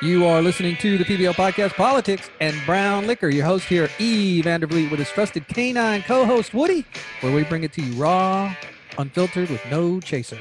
[0.00, 3.30] You are listening to the PBL podcast, Politics and Brown Liquor.
[3.30, 4.40] Your host here, E.
[4.40, 6.86] Vandervliet, with his trusted canine co host, Woody,
[7.20, 8.54] where we bring it to you raw,
[8.96, 10.38] unfiltered, with no chaser.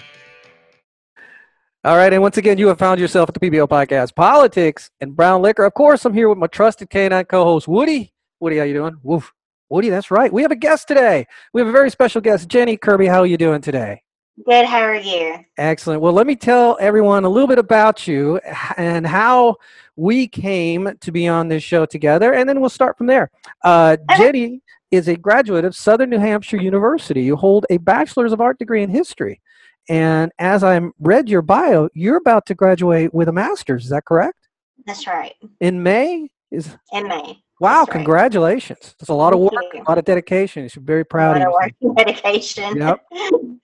[1.84, 5.16] All right, and once again, you have found yourself at the PBL podcast, Politics and
[5.16, 5.64] Brown Liquor.
[5.64, 8.14] Of course, I'm here with my trusted canine co host, Woody.
[8.40, 8.98] Woody, how you doing?
[9.02, 9.34] Woof.
[9.70, 10.32] Woody, that's right.
[10.32, 11.26] We have a guest today.
[11.52, 13.08] We have a very special guest, Jeni Kirby.
[13.08, 14.04] How are you doing today?
[14.46, 14.66] Good.
[14.66, 15.36] How are you?
[15.58, 16.02] Excellent.
[16.02, 18.40] Well, let me tell everyone a little bit about you
[18.78, 19.56] and how
[19.96, 23.32] we came to be on this show together, and then we'll start from there.
[23.64, 24.62] Uh, Jeni
[24.92, 27.24] is a graduate of Southern New Hampshire University.
[27.24, 29.42] You hold a Bachelor's of Art degree in history.
[29.90, 33.86] And as I read your bio, you're about to graduate with a master's.
[33.86, 34.48] Is that correct?
[34.86, 35.34] That's right.
[35.62, 36.30] In May?
[36.52, 37.42] Is in May.
[37.60, 37.86] Wow!
[37.86, 37.92] That's.
[37.94, 38.96] Congratulations.
[39.00, 40.64] It's a lot of work, a lot of dedication.
[40.64, 41.72] You should be very proud A of lot yourself.
[41.82, 42.78] of work and dedication.
[42.78, 43.06] Yep.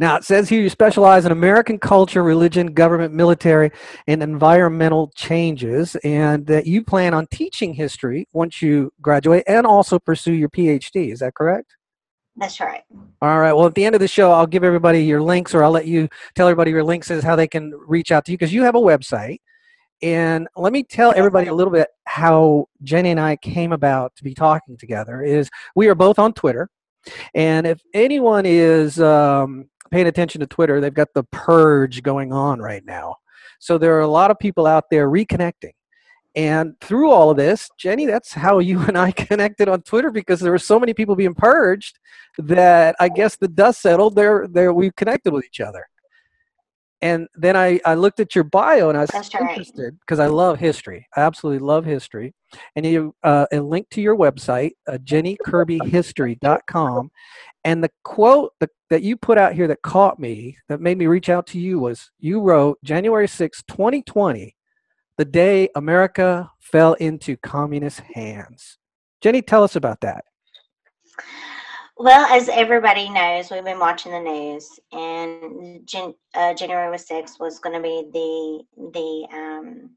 [0.00, 3.70] Now, it says here you specialize in American culture, religion, government, military,
[4.06, 9.98] and environmental changes, and that you plan on teaching history once you graduate and also
[9.98, 11.12] pursue your PhD.
[11.12, 11.76] Is that correct?
[12.36, 12.82] That's right.
[13.20, 13.52] All right.
[13.52, 15.86] Well, at the end of the show, I'll give everybody your links, or I'll let
[15.86, 18.62] you tell everybody your links is how they can reach out to you because you
[18.62, 19.38] have a website.
[20.00, 24.24] And let me tell everybody a little bit how Jeni and I came about to
[24.24, 25.22] be talking together.
[25.22, 26.70] Is we are both on Twitter,
[27.34, 32.60] and if anyone is um, paying attention to Twitter, they've got the purge going on
[32.60, 33.16] right now.
[33.58, 35.72] So there are a lot of people out there reconnecting.
[36.34, 40.40] And through all of this, Jeni, that's how you and I connected on Twitter because
[40.40, 41.98] there were so many people being purged
[42.38, 44.14] that I guess the dust settled.
[44.14, 45.88] There, there, we connected with each other.
[47.00, 50.26] And then I, I looked at your bio and I was That's interested because I
[50.26, 51.06] love history.
[51.16, 52.34] I absolutely love history.
[52.74, 57.10] And you uh, a link to your website, uh, jenikirbyhistory.com.
[57.64, 61.06] And the quote that, that you put out here that caught me, that made me
[61.06, 64.56] reach out to you, was you wrote January 6, 2020,
[65.18, 68.78] the day America fell into communist hands.
[69.22, 70.24] Jeni, tell us about that.
[71.98, 77.58] Well, as everybody knows, we've been watching the news, and Jan- uh, January 6th was
[77.58, 79.90] going to be the the um,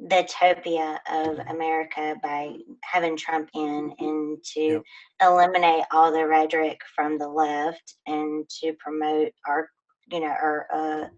[0.00, 4.82] the utopia of America by having Trump in and to Yep.
[5.22, 9.70] eliminate all the rhetoric from the left and to promote our,
[10.10, 11.08] you know, our uh,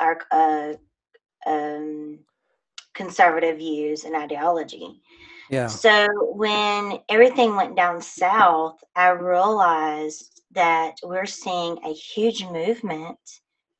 [0.00, 0.74] our uh,
[1.50, 2.20] um,
[2.94, 5.00] conservative views and ideology.
[5.50, 5.66] Yeah.
[5.68, 13.18] So when everything went down south, I realized that we're seeing a huge movement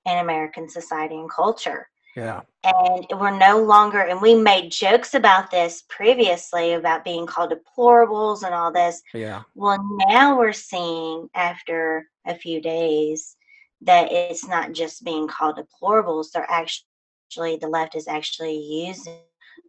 [0.06, 1.88] in American society and culture.
[2.16, 2.40] Yeah.
[2.64, 8.42] And we're no longer, and we made jokes about this previously about being called deplorables
[8.42, 9.02] and all this.
[9.14, 9.42] Yeah.
[9.54, 9.78] Well,
[10.08, 13.36] now we're seeing after a few days
[13.82, 19.20] that it's not just being called deplorables, they're actually, the left is actually using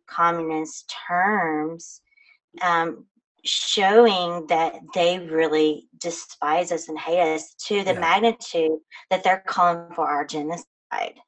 [0.07, 2.01] communist terms,
[2.61, 3.05] um,
[3.45, 7.99] showing that they really despise us and hate us to the Yeah.
[7.99, 8.79] magnitude
[9.09, 11.19] that they're calling for our genocide.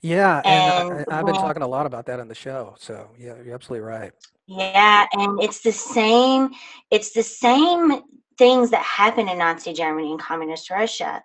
[0.00, 0.42] Yeah.
[0.44, 2.74] And, And I, I've been talking a lot about that on the show.
[2.78, 4.12] So, yeah, you're absolutely right.
[4.46, 6.50] Yeah, and it's the same.
[6.90, 8.02] It's the same
[8.36, 11.22] things that happened in Nazi Germany and communist Russia.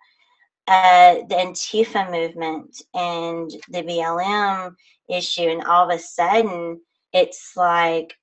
[0.67, 4.75] Uh, the Antifa movement and the BLM
[5.09, 6.81] issue, and all of a sudden,
[7.13, 8.15] it's like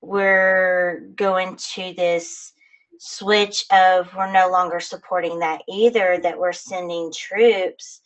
[0.00, 2.52] we're going to this
[2.98, 6.18] switch of we're no longer supporting that either.
[6.18, 8.00] That we're sending troops,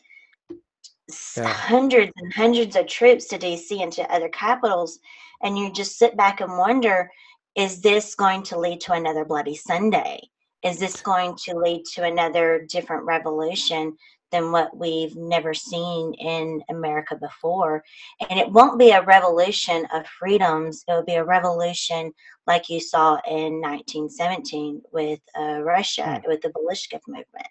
[1.37, 1.49] Yeah.
[1.49, 5.01] hundreds and hundreds of troops to DC and to other capitals
[5.43, 7.11] and you just sit back and wonder
[7.55, 10.21] is this going to lead to another bloody sunday
[10.65, 13.97] is this going to lead to another different revolution
[14.31, 17.83] than what we've never seen in america before.
[18.29, 20.85] And it won't be a revolution of freedoms.
[20.87, 22.13] It will be a revolution
[22.47, 27.49] like you saw in 1917 with uh, russia with the bolshevik movement.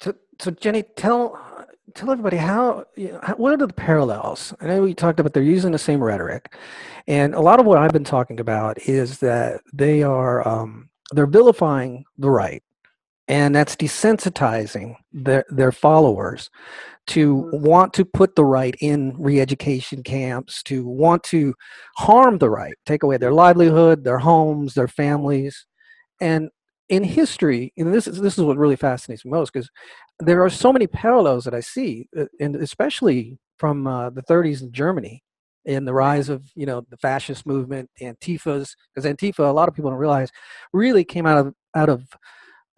[0.00, 1.38] So, so Jeni, tell
[1.94, 4.54] tell everybody how, you know, how what are the parallels?
[4.60, 6.54] I know we talked about they're using the same rhetoric,
[7.06, 11.26] and a lot of what I've been talking about is that they are um, they're
[11.26, 12.62] vilifying the right,
[13.30, 16.50] and that's desensitizing their their followers
[17.08, 17.60] to Mhm.
[17.62, 21.54] want to put the right in re-education camps, to want to
[21.98, 25.66] harm the right, take away their livelihood, their homes, their families,
[26.20, 26.50] and
[26.88, 29.70] in history, and this is this is what really fascinates me most because
[30.20, 34.62] there are so many parallels that I see, uh, and especially from uh, the 30s
[34.62, 35.22] in Germany,
[35.66, 39.74] in the rise of you know the fascist movement, Antifas, because Antifa, a lot of
[39.74, 40.30] people don't realize,
[40.72, 42.02] really came out of out of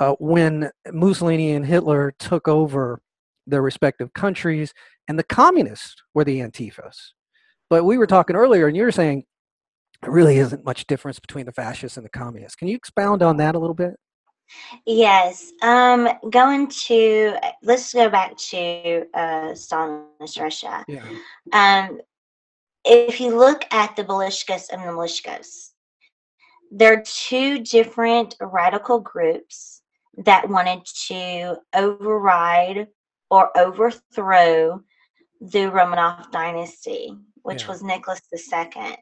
[0.03, 3.01] uh, when Mussolini and Hitler took over
[3.47, 4.75] their respective countries,
[5.07, 7.13] and the communists were the Antifas.
[7.71, 9.25] But we were talking earlier, and you were saying
[10.03, 12.57] there really isn't much difference between the fascists and the communists.
[12.57, 13.95] Can you expound on that a little bit?
[14.87, 15.53] Yes.
[15.63, 20.85] Um, going to let's go back to uh, Stalinist Russia.
[20.89, 21.05] Yeah.
[21.53, 22.01] Um,
[22.85, 25.69] if you look at the Balishkas and the Milishkas,
[26.73, 29.81] they're two different radical groups
[30.19, 32.88] that wanted to override
[33.31, 34.82] or overthrow
[35.41, 37.69] the Romanov dynasty, which Yeah.
[37.69, 38.97] was Nicholas II.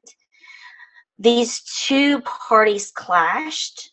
[1.18, 3.90] These two parties clashed,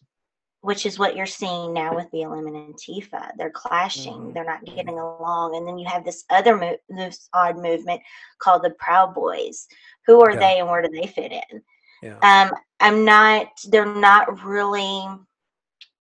[0.61, 3.31] which is what you're seeing now with BLM and Antifa.
[3.37, 4.33] They're clashing, Mhm.
[4.33, 5.55] they're not getting along.
[5.55, 8.01] And then you have this other mo- this odd movement
[8.39, 9.67] called the Proud Boys.
[10.05, 10.39] Who are Yeah.
[10.39, 11.63] they and where do they fit in?
[12.01, 12.17] Yeah.
[12.21, 15.07] Um, I'm not, they're not really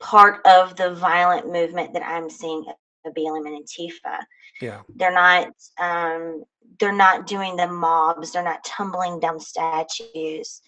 [0.01, 4.19] part of the violent movement that I'm seeing of BLM and Antifa
[4.61, 4.81] Yeah.
[4.97, 5.49] they're not
[5.79, 6.45] um,
[6.79, 10.61] they're not doing the mobs they're not tumbling down statues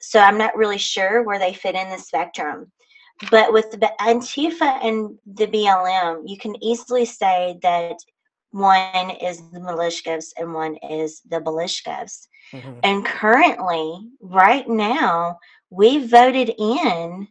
[0.00, 2.70] so i'm not really sure where they fit in the spectrum
[3.30, 7.96] but with the antifa and the blm you can easily say that
[8.52, 12.80] one is the milishkovs and one is the balishkovs Mhm.
[12.82, 15.38] and currently right now
[15.70, 17.28] we voted in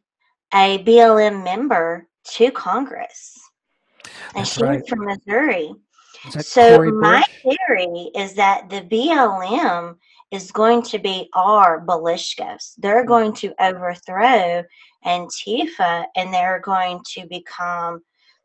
[0.53, 3.37] a blm member to congress
[4.35, 4.87] and That's she's right.
[4.87, 5.73] from missouri
[6.41, 7.55] so my Bush?
[7.67, 9.95] theory is that the BLM
[10.31, 12.73] is going to be our Balishkovs.
[12.77, 13.07] They're Mm.
[13.07, 14.63] going to overthrow
[15.05, 18.01] Antifa and they're going to become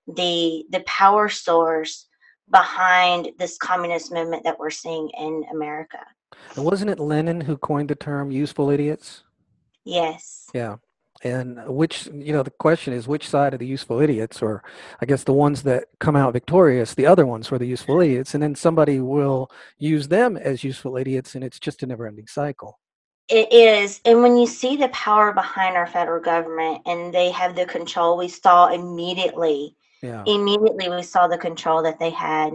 [0.06, 2.06] the the power source
[2.51, 5.99] behind this communist movement that we're seeing in America.
[6.55, 9.25] And wasn't it Lenin who coined the term useful idiots?
[9.85, 10.47] Yes.
[10.55, 10.77] Yeah.
[11.25, 14.62] And which, you know, the question is which side of the useful idiots, or
[15.00, 18.35] I guess the ones that come out victorious, the other ones were the useful idiots,
[18.35, 22.26] and then somebody will use them as useful idiots, and it's just a never ending
[22.26, 22.79] cycle.
[23.29, 24.03] It is.
[24.05, 28.19] And when you see the power behind our federal government and they have the control,
[28.19, 30.25] we saw immediately Yeah.
[30.27, 32.53] immediately we saw the control that they had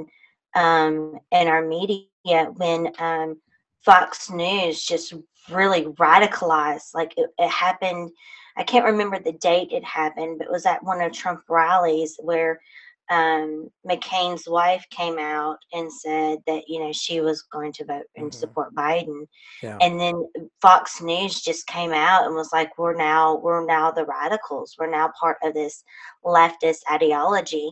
[0.56, 2.06] um, in our media
[2.58, 3.42] when um,
[3.84, 5.14] Fox News just
[5.50, 6.94] really radicalized.
[6.94, 8.12] Like it, it happened,
[8.60, 12.18] I can't remember the date it happened, but it was at one of Trump rallies
[12.22, 12.60] where
[13.10, 18.04] um, McCain's wife came out and said that you know she was going to vote
[18.18, 18.34] and Mhm.
[18.36, 19.26] support Biden,
[19.64, 19.78] Yeah.
[19.82, 20.30] and then
[20.62, 24.76] Fox News just came out and was like, "We're now we're now the radicals.
[24.78, 25.84] We're now part of this
[26.24, 27.72] leftist ideology."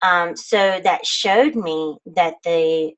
[0.00, 2.94] Um, so that showed me that the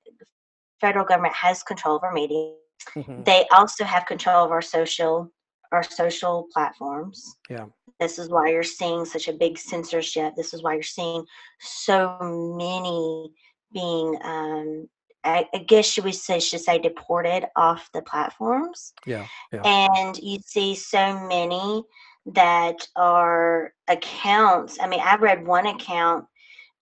[0.80, 2.54] federal government has control of our media.
[2.94, 3.24] Mhm.
[3.24, 5.32] They also have control of our social
[5.72, 7.36] our social platforms.
[7.48, 7.66] Yeah.
[7.98, 10.34] This is why you're seeing such a big censorship.
[10.36, 11.24] This is why you're seeing
[11.60, 12.18] so
[12.56, 13.32] many
[13.72, 14.88] being, um,
[15.24, 18.92] I, I guess you would say, should say, deported off the platforms.
[19.06, 19.26] Yeah.
[19.52, 19.62] Yeah.
[19.64, 21.84] And you see so many
[22.26, 24.78] that are accounts.
[24.80, 26.26] I mean, I read one account.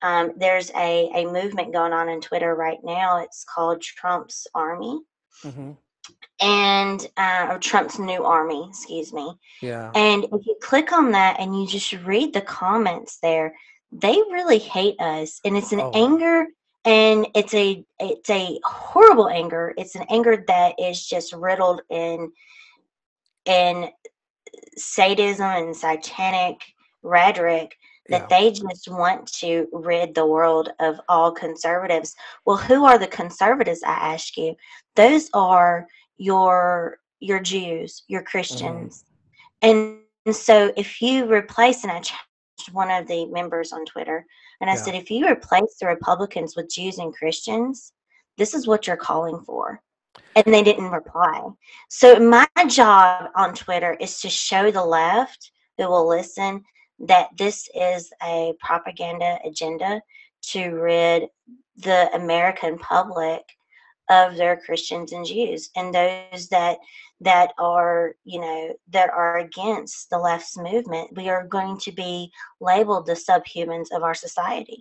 [0.03, 3.19] Um, there's a, a movement going on in Twitter right now.
[3.23, 5.01] It's called Trump's Army
[5.45, 5.77] Mhm.
[6.41, 9.35] And uh, or Trump's new army, excuse me.
[9.63, 9.91] Yeah.
[9.95, 13.55] And if you click on that and you just read the comments there,
[13.93, 15.91] they really hate us, and it's an Oh.
[15.95, 16.47] anger,
[16.85, 19.75] and it's a it's a horrible anger.
[19.77, 22.33] It's an anger that is just riddled in
[23.45, 23.91] in
[24.77, 26.61] sadism and satanic
[27.03, 27.77] rhetoric
[28.11, 28.39] that Yeah.
[28.39, 32.15] they just want to rid the world of all conservatives.
[32.45, 33.83] Well, who are the conservatives?
[33.83, 34.57] I ask you.
[34.97, 35.87] Those are
[36.19, 38.31] your your Jews, your mm-hmm.
[38.31, 39.05] Christians,
[39.63, 44.27] and, and so if you replace and I challenged one of the members on Twitter,
[44.61, 44.83] and I Yeah.
[44.83, 47.93] said, if you replace the Republicans with Jews and Christians,
[48.39, 49.83] this is what you're calling for.
[50.35, 51.43] And they didn't reply.
[51.89, 56.65] So my job on Twitter is to show the left who will listen
[57.01, 60.03] that this is a propaganda agenda
[60.43, 61.29] to rid
[61.77, 63.43] the American public
[64.09, 66.79] of their Christians and Jews and those that
[67.21, 72.31] that are you know that are against the left's movement we are going to be
[72.61, 74.79] labeled the subhumans of our society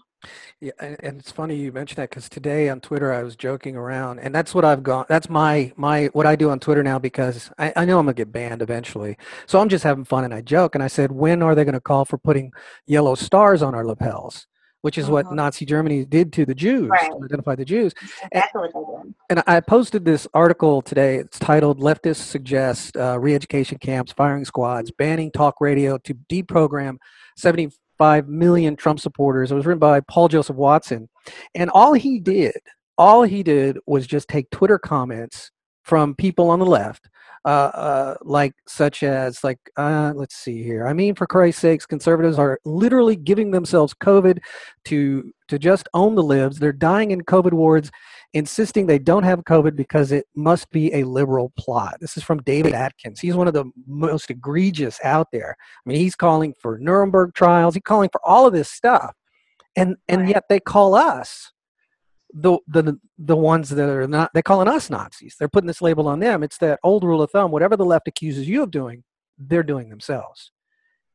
[0.59, 4.19] Yeah, and, it's funny you mentioned that because today on Twitter I was joking around,
[4.19, 5.05] and that's what I've gone.
[5.07, 8.15] That's my my what I do on Twitter now because I, I know I'm gonna
[8.15, 9.17] get banned eventually.
[9.47, 11.79] So I'm just having fun and I joke and I said, when are they gonna
[11.79, 12.51] call for putting
[12.85, 14.48] yellow stars on our lapels?
[14.81, 15.33] Which is what Mhm.
[15.35, 17.11] Nazi Germany did to the Jews Right.
[17.11, 17.93] to identify the Jews.
[18.31, 21.17] Exactly what they did And I posted this article today.
[21.17, 26.97] It's titled "Leftists Suggest uh, Re-Education Camps, Firing Squads, Banning Talk Radio to Deprogram
[27.37, 31.09] 75 Million Trump Supporters." It was written by Paul Joseph Watson,
[31.55, 32.57] and all he did,
[32.97, 35.51] all he did was just take Twitter comments
[35.83, 37.09] from people on the left,
[37.45, 40.87] uh, uh, like such as like uh, let's see here.
[40.87, 44.39] I mean, for Christ's sakes, conservatives are literally giving themselves COVID
[44.85, 46.59] to to just own the libs.
[46.59, 47.91] They're dying in COVID wards,
[48.33, 51.97] insisting they don't have COVID because it must be a liberal plot.
[52.01, 53.19] This is from David Atkins.
[53.19, 55.55] He's one of the most egregious out there.
[55.59, 57.73] I mean, he's calling for Nuremberg trials.
[57.73, 59.15] He's calling for all of this stuff,
[59.75, 61.51] and and yet they call us
[62.33, 65.35] the the the ones that are not they're calling us Nazis.
[65.37, 66.43] They're putting this label on them.
[66.43, 67.51] It's that old rule of thumb.
[67.51, 69.03] Whatever the left accuses you of doing,
[69.37, 70.51] they're doing themselves,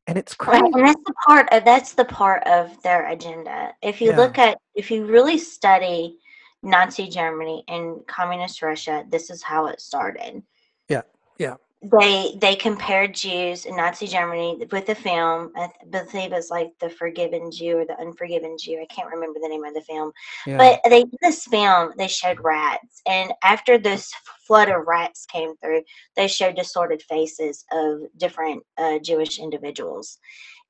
[0.07, 0.71] and it's Right, crazy.
[0.73, 3.73] and that's the part of that's the part of their agenda.
[3.81, 4.17] If you Yeah.
[4.17, 6.19] look at if you really study
[6.63, 10.43] Nazi Germany and communist Russia, this is how it started.
[10.89, 11.03] Yeah,
[11.37, 11.55] yeah.
[11.91, 15.51] They they compared Jews in Nazi Germany with the film.
[15.55, 18.79] I believe it's like the Forgiven Jew or the Unforgiven Jew.
[18.81, 20.11] I can't remember the name of the film.
[20.47, 20.57] Yeah.
[20.57, 24.11] But they in this film they showed rats, and after this
[24.47, 25.83] flood of rats came through,
[26.15, 30.17] they showed distorted faces of different uh, Jewish individuals,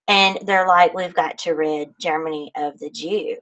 [0.07, 3.37] and they're like, "We've got to rid Germany of the Jew.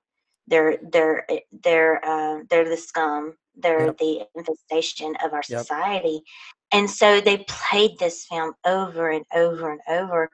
[0.48, 1.28] They're they're
[1.64, 3.36] they're uh, they're the scum.
[3.58, 3.98] They're Yep.
[4.00, 5.62] the infestation of our Yep.
[5.62, 6.24] society."
[6.74, 10.30] And so they played this film over and over and over.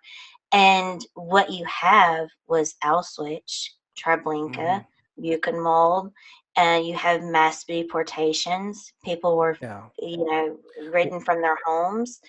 [0.52, 3.68] And what you have was Auschwitz,
[3.98, 4.86] Treblinka, Mhm.
[5.22, 6.12] Buchenwald,
[6.56, 8.94] and you have mass deportations.
[9.04, 9.84] People were, yeah.
[10.00, 10.58] you know,
[10.90, 12.22] ridden from their homes,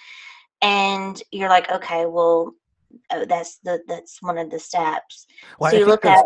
[0.61, 2.53] and you're like, okay, well,
[3.11, 5.27] oh, that's the that's one of the steps.
[5.59, 6.25] Well, so I you look at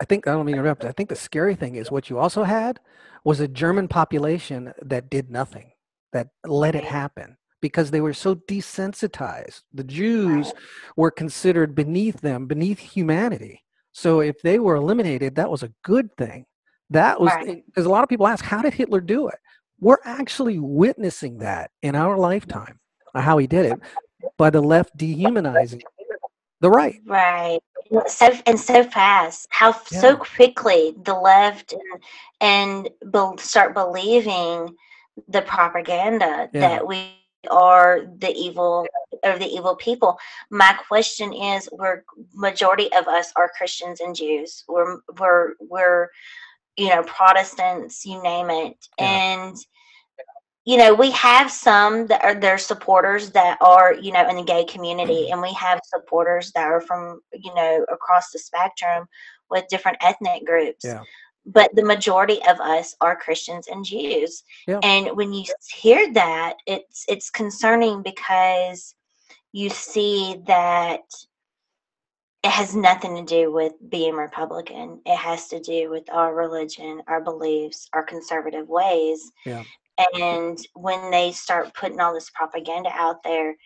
[0.00, 0.84] I think I don't mean to interrupt.
[0.84, 2.80] I think the scary thing is what you also had
[3.24, 5.72] was a German population that did nothing,
[6.12, 9.62] that let it happen because they were so desensitized.
[9.72, 10.52] The Jews
[10.96, 13.62] were considered beneath them, beneath humanity.
[13.92, 16.46] So if they were eliminated, that was a good thing.
[16.90, 17.32] That was
[17.66, 19.38] because a lot of people ask, how did Hitler do it?
[19.80, 22.78] We're actually witnessing that in our lifetime,
[23.14, 23.78] uh, how he did it
[24.38, 25.82] by the left dehumanizing
[26.60, 27.00] the right.
[27.06, 27.58] Right.
[28.06, 29.46] So and so fast.
[29.50, 32.02] How f so quickly the left and
[32.40, 34.74] and bel start believing
[35.28, 36.60] the propaganda Yeah.
[36.60, 37.12] that we
[37.50, 38.86] are the evil
[39.22, 40.18] or the evil people.
[40.50, 42.02] My question is, we're
[42.34, 44.64] majority of us are Christians and Jews.
[44.68, 46.08] We're we're we're
[46.76, 49.04] you know Protestants, you name it, Yeah.
[49.06, 49.56] and
[50.66, 54.44] you know we have some that are their supporters that are you know in the
[54.44, 55.32] gay community mm-hmm.
[55.32, 59.06] and we have supporters that are from you know across the spectrum
[59.48, 61.02] with different ethnic groups Yeah.
[61.46, 64.80] But the majority of us are christians and jews Yeah.
[64.82, 68.94] and when you hear that it's it's concerning because
[69.52, 71.00] you see that
[72.42, 77.00] it has nothing to do with being republican it has to do with our religion
[77.08, 79.62] our beliefs our conservative ways Yeah.
[80.14, 83.56] and when they start putting all this propaganda out there,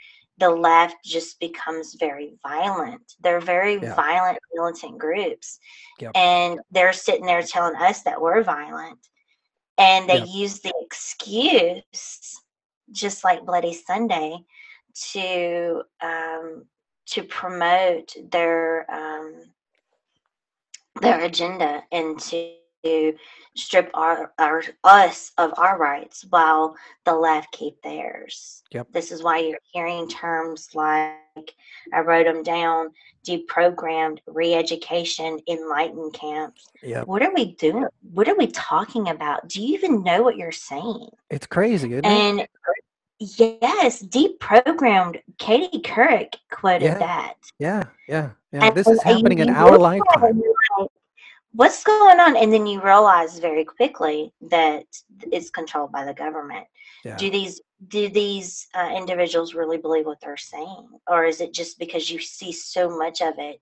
[0.40, 3.14] the left just becomes very violent.
[3.20, 3.94] They're very Yeah.
[3.94, 5.60] violent, militant groups.
[6.00, 6.12] Yep.
[6.16, 8.98] And they're sitting there telling us that we're violent.
[9.78, 10.28] And they Yep.
[10.28, 12.42] use the excuse,
[12.90, 14.44] just like Bloody Sunday,
[15.12, 16.66] to um,
[17.06, 19.54] to promote their um,
[21.00, 22.56] their agenda and to
[23.56, 28.62] strip our, our us of our rights while the left keep theirs.
[28.72, 28.88] Yep.
[28.92, 31.54] This is why you're hearing terms like
[31.92, 32.90] I wrote them down:
[33.26, 36.68] deprogrammed, re-education, enlightened camps.
[36.82, 37.06] Yep.
[37.06, 37.86] What are we doing?
[38.12, 39.48] What are we talking about?
[39.48, 41.08] Do you even know what you're saying?
[41.30, 42.08] It's crazy, isn't it?
[42.08, 42.48] And
[43.18, 45.20] yes, deprogrammed.
[45.38, 46.98] Katie Couric quoted Yeah.
[46.98, 47.34] that.
[47.58, 48.64] Yeah, yeah, yeah.
[48.66, 50.42] And- This is happening in our it lifetime.
[50.78, 50.88] like,
[51.52, 52.36] What's going on?
[52.36, 54.84] And then you realize very quickly that
[55.32, 56.66] it's controlled by the government.
[57.04, 57.16] Yeah.
[57.16, 61.78] Do these do these uh, individuals really believe what they're saying, or is it just
[61.78, 63.60] because you see so much of it?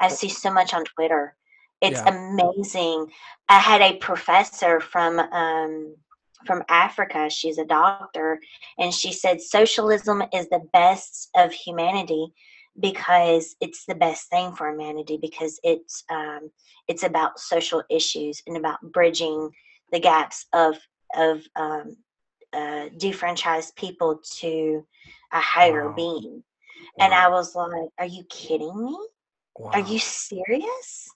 [0.00, 1.34] I see so much on Twitter.
[1.80, 2.08] It's Yeah.
[2.08, 3.10] amazing.
[3.48, 5.96] I had a professor from um,
[6.46, 7.28] from Africa.
[7.28, 8.40] She's a doctor,
[8.78, 12.32] and she said socialism is the best of humanity
[12.80, 16.50] because it's the best thing for humanity because it's um,
[16.88, 19.50] it's about social issues and about bridging
[19.92, 20.76] the gaps of
[21.16, 21.96] of um,
[22.52, 24.84] uh, defranchised people to
[25.32, 25.94] a higher Wow.
[25.94, 26.42] being.
[27.00, 28.96] And I was like, "Are you kidding me?
[29.56, 29.70] wow.
[29.72, 31.08] Are you serious?"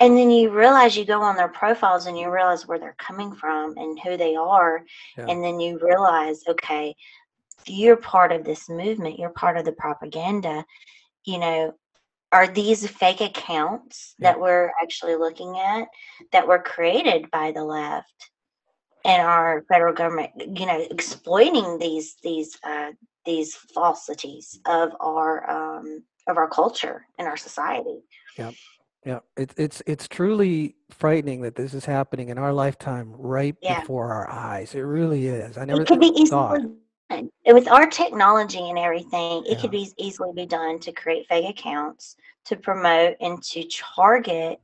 [0.00, 3.32] And then you realize you go on their profiles and you realize where they're coming
[3.34, 4.82] from and who they are,
[5.16, 5.26] Yeah.
[5.28, 6.94] and then you realize, okay,
[7.66, 9.18] you're part of this movement.
[9.18, 10.64] You're part of the propaganda.
[11.24, 11.74] You know,
[12.32, 14.32] are these fake accounts Yeah.
[14.32, 15.88] that we're actually looking at
[16.32, 18.12] that were created by the left
[19.04, 22.90] and our federal government, you know, exploiting these these uh,
[23.24, 28.00] these falsities of our um, of our culture and our society.
[28.38, 28.50] Yeah,
[29.06, 29.20] yeah.
[29.36, 33.80] It's it's it's truly frightening that this is happening in our lifetime, right Yeah.
[33.80, 34.74] before our eyes.
[34.74, 35.56] It really is.
[35.56, 36.60] I never It could be thought.
[36.60, 36.74] easily
[37.46, 39.60] with our technology and everything, it Yeah.
[39.60, 44.60] could be easily be done to create fake accounts to promote and to target,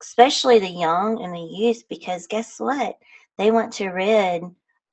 [0.00, 2.98] especially the young and the youth, because guess what?
[3.36, 4.42] They want to rid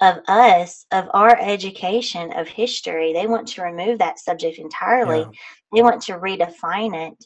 [0.01, 3.13] of us of our education of history.
[3.13, 5.19] They want to remove that subject entirely.
[5.19, 5.31] Yeah,
[5.73, 7.25] They want to redefine it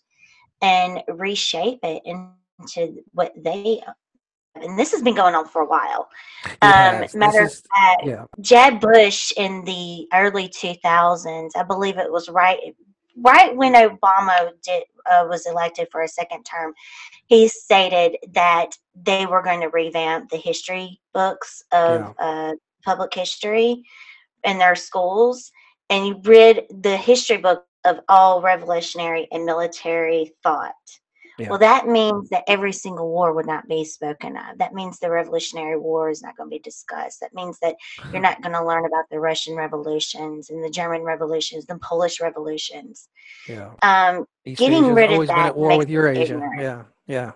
[0.62, 3.82] and reshape it into what they
[4.56, 6.10] and this has been going on for a while.
[6.62, 12.30] Um, matter of fact, yeah, Jeb Bush in the early 2000s, I believe it was
[12.30, 12.76] right
[13.22, 16.74] right when Obama did uh, was elected for a second term,
[17.28, 22.54] he stated that they were going to revamp the history books of uh,
[22.84, 23.84] public history
[24.44, 25.52] in their schools
[25.90, 30.74] and rid the history book of all revolutionary and military thought.
[31.40, 31.50] Yeah.
[31.50, 34.58] Well, that means that every single war would not be spoken of.
[34.58, 37.22] That means the Revolutionary War is not going to be discussed.
[37.22, 37.76] That means that
[38.12, 42.20] you're not going to learn about the Russian revolutions and the German revolutions, the Polish
[42.20, 43.08] revolutions.
[43.48, 43.72] yeah.
[43.82, 46.42] Um, East Getting Asia's rid of always been that at war with Eurasia.
[46.58, 47.32] Yeah, yeah.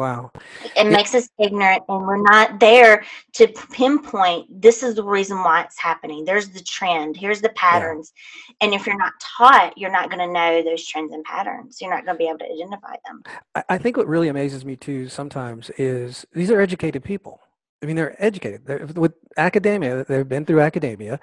[0.00, 0.30] Wow.
[0.64, 0.84] it Yeah.
[0.84, 3.04] makes us ignorant, and we're not there
[3.34, 6.24] to pinpoint this is the reason why it's happening.
[6.24, 8.12] There's the trend, here's the patterns.
[8.62, 11.80] And if you're not taught, you're not going to know those trends and patterns.
[11.80, 13.22] You're not going to be able to identify them.
[13.54, 17.40] I, I think what really amazes me too sometimes is these are educated people.
[17.82, 18.66] I mean, they're educated.
[18.66, 21.18] They're, with academia, they've been through academia,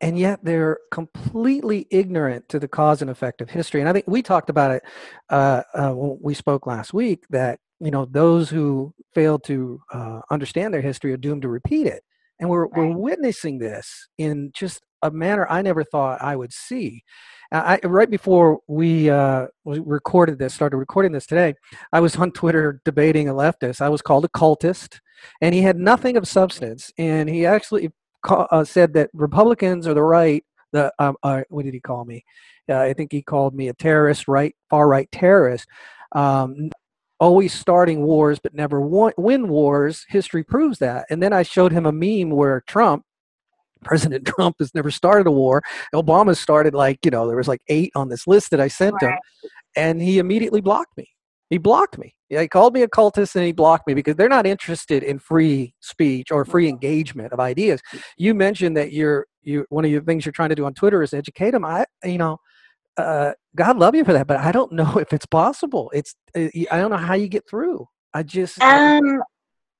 [0.00, 3.80] and yet they're completely ignorant to the cause and effect of history.
[3.80, 4.82] And I think we talked about it
[5.28, 10.20] uh, uh, when we spoke last week that you know those who fail to uh,
[10.30, 12.02] understand their history are doomed to repeat it.
[12.40, 17.02] And we're we're witnessing this in just a manner I never thought I would see.
[17.50, 21.54] I, right before we uh, we recorded this, started recording this today,
[21.92, 23.80] I was on Twitter debating a leftist.
[23.80, 25.00] I was called a cultist,
[25.40, 26.92] and he had nothing of substance.
[26.98, 27.90] And he actually
[28.22, 30.44] ca- uh, said that Republicans are the right.
[30.72, 32.24] The um, uh, what did he call me?
[32.68, 35.66] Uh, I think he called me a terrorist, right, far right terrorist.
[36.12, 36.70] Um,
[37.20, 40.04] always starting wars but never win wars.
[40.08, 41.06] History proves that.
[41.10, 43.04] And then I showed him a meme where Trump.
[43.84, 45.62] President Trump has never started a war.
[45.94, 49.00] Obama started like, you know, there was like eight on this list that I sent
[49.00, 49.12] him
[49.76, 51.08] and he immediately blocked me.
[51.48, 52.14] He blocked me.
[52.28, 55.18] Yeah, he called me a cultist and he blocked me because they're not interested in
[55.18, 57.80] free speech or free engagement of ideas.
[58.18, 61.02] You mentioned that you're you one of the things you're trying to do on Twitter
[61.02, 61.64] is educate them.
[61.64, 62.38] I you know,
[62.98, 65.90] uh, God love you for that, but I don't know if it's possible.
[65.94, 67.88] It's uh, I don't know how you get through.
[68.14, 69.22] I just Um,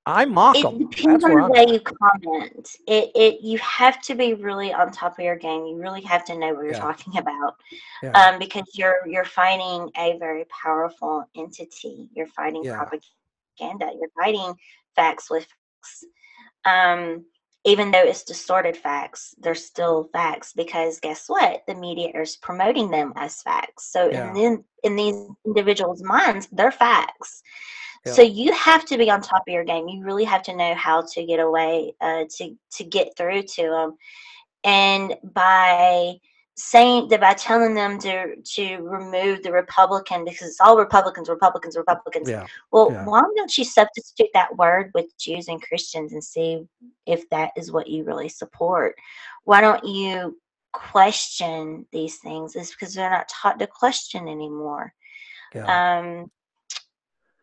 [0.07, 0.79] I mock it them.
[0.79, 2.71] depends on the way you comment.
[2.87, 5.67] It, it, you have to be really on top of your game.
[5.67, 6.79] You really have to know what you're Yeah.
[6.79, 7.57] talking about,
[8.03, 8.13] Yeah.
[8.13, 12.09] um, because you're you're fighting a very powerful entity.
[12.15, 12.77] You're fighting Yeah.
[12.77, 13.93] propaganda.
[13.99, 14.55] You're fighting
[14.97, 16.05] facts with facts.
[16.65, 17.27] Um,
[17.65, 21.63] even though it's distorted facts, they're still facts because guess what?
[21.67, 23.93] The media is promoting them as facts.
[23.93, 24.35] So Yeah.
[24.35, 27.43] in in these individuals' minds, they're facts.
[28.07, 28.13] Yeah.
[28.13, 29.89] So you have to be on top of your game.
[29.89, 33.63] You really have to know how to get away uh, to to get through to
[33.63, 33.97] them,
[34.65, 36.19] and by
[36.59, 41.77] saying that by telling them to to remove the Republican because it's all Republicans, Republicans,
[41.77, 42.29] Republicans.
[42.29, 42.47] Yeah.
[42.73, 43.05] Well, Yeah.
[43.05, 46.67] why don't you substitute that word with Jews and Christians and see
[47.07, 48.97] if that is what you really support?
[49.45, 50.39] Why don't you
[50.73, 52.57] question these things?
[52.57, 54.93] Is because they're not taught to question anymore.
[55.55, 55.99] Yeah.
[55.99, 56.31] Um,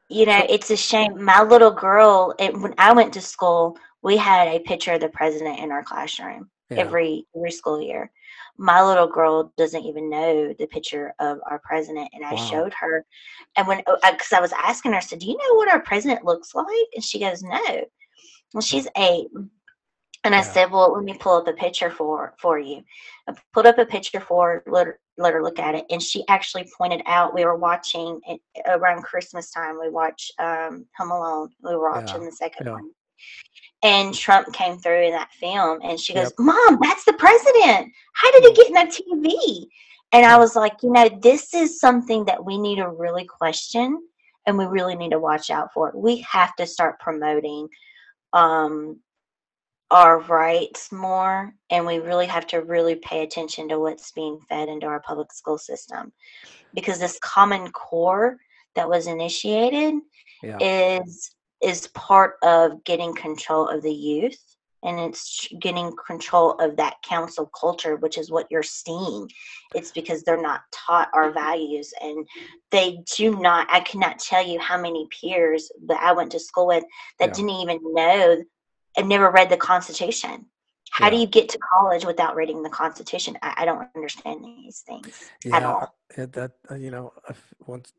[0.09, 1.23] you know, So- it's a shame.
[1.23, 5.09] My little girl, it, when I went to school, we had a picture of the
[5.09, 6.77] president in our classroom yeah.
[6.77, 8.11] every every school year.
[8.57, 12.35] My little girl doesn't even know the picture of our president, and I Wow.
[12.35, 13.05] showed her.
[13.57, 16.25] And when, because I was asking her, I said, "Do you know what our president
[16.25, 17.85] looks like?" And she goes, "No."
[18.53, 19.27] Well, she's eight,
[20.23, 22.83] and I said, "Well, let me pull up a picture for for you."
[23.27, 26.01] I pulled up a picture for her, let her, let her look at it, and
[26.01, 29.79] she actually pointed out we were watching it around Christmas time.
[29.79, 31.49] We watched um, Home Alone.
[31.61, 32.71] We were Yeah, watching the second yeah.
[32.71, 32.91] one,
[33.85, 36.39] and Trump came through in that film, and she goes, Yep.
[36.39, 37.93] "Mom, that's the president.
[38.13, 39.67] How did he get in that TV?"
[40.11, 44.01] And I was like, you know, this is something that we need to really question,
[44.47, 45.91] and we really need to watch out for.
[45.93, 47.67] We have to start promoting
[48.33, 48.99] um,
[49.91, 54.67] our rights more, and we really have to really pay attention to what's being fed
[54.67, 56.11] into our public school system,
[56.73, 58.37] because this Common Core
[58.73, 59.93] that was initiated
[60.41, 60.57] Yeah.
[60.59, 64.39] is is part of getting control of the youth
[64.83, 69.29] and it's getting control of that cancel culture which is what you're seeing.
[69.73, 72.27] It's because they're not taught our values and
[72.71, 76.67] they do not i cannot tell you how many peers that i went to school
[76.67, 76.83] with
[77.19, 77.33] that yeah.
[77.33, 78.43] didn't even know
[78.97, 80.45] and never read the constitution.
[80.91, 81.11] How yeah.
[81.11, 83.37] do you get to college without reading the constitution?
[83.41, 87.11] I, I don't understand these things yeah, at all that uh, you know
[87.65, 87.91] once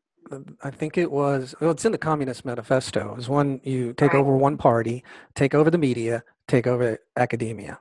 [0.63, 3.11] I think it was, well, it's in the Communist Manifesto.
[3.11, 4.21] It was one you take right.
[4.21, 7.79] over one party, take over the media, take over academia.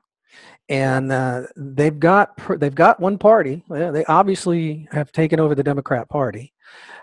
[0.68, 3.64] And uh, they've got they've got one party.
[3.70, 6.54] They obviously have taken over the Democrat Party.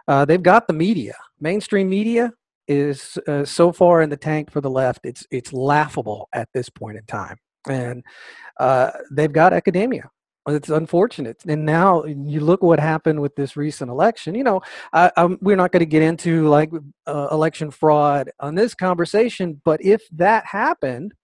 [0.09, 1.14] Uh, they've got the media.
[1.40, 2.33] Mainstream media
[2.66, 5.00] is uh, so far in the tank for the left.
[5.05, 7.38] It's it's laughable at this point in time.
[7.68, 8.02] And
[8.59, 10.11] uh, they've got academia
[10.46, 11.42] it's unfortunate.
[11.46, 14.35] And now you look what happened with this recent election.
[14.35, 16.70] You know, I, we're not going to get into like
[17.07, 21.14] uh, election fraud on this conversation, but if that happened,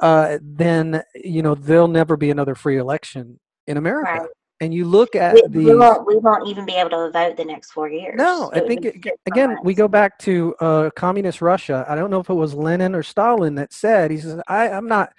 [0.00, 4.10] uh, then you know there'll never be another free election in America.
[4.10, 4.28] Right.
[4.60, 7.36] And you look at we, the we won't, we won't even be able to vote
[7.36, 8.14] the next four years.
[8.16, 11.84] No, I think it, again we go back to uh, communist Russia.
[11.88, 14.86] I don't know if it was Lenin or Stalin that said he says I, I'm
[14.88, 15.12] not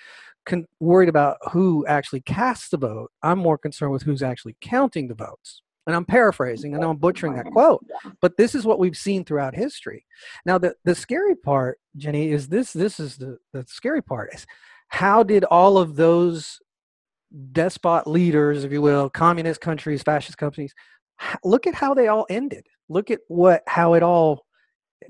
[0.45, 3.11] con- worried about who actually casts the vote.
[3.21, 5.61] I'm more concerned with who's actually counting the votes.
[5.85, 7.85] And I'm paraphrasing, and I'm butchering that quote,
[8.21, 10.05] but this is what we've seen throughout history.
[10.45, 14.47] Now, the, the scary part, Jeni, is this this is the, the scary part is
[14.87, 16.59] how did all of those
[17.51, 20.73] despot leaders, if you will, communist countries, fascist companies,
[21.43, 22.67] look at how they all ended.
[22.89, 24.45] Look at what how it all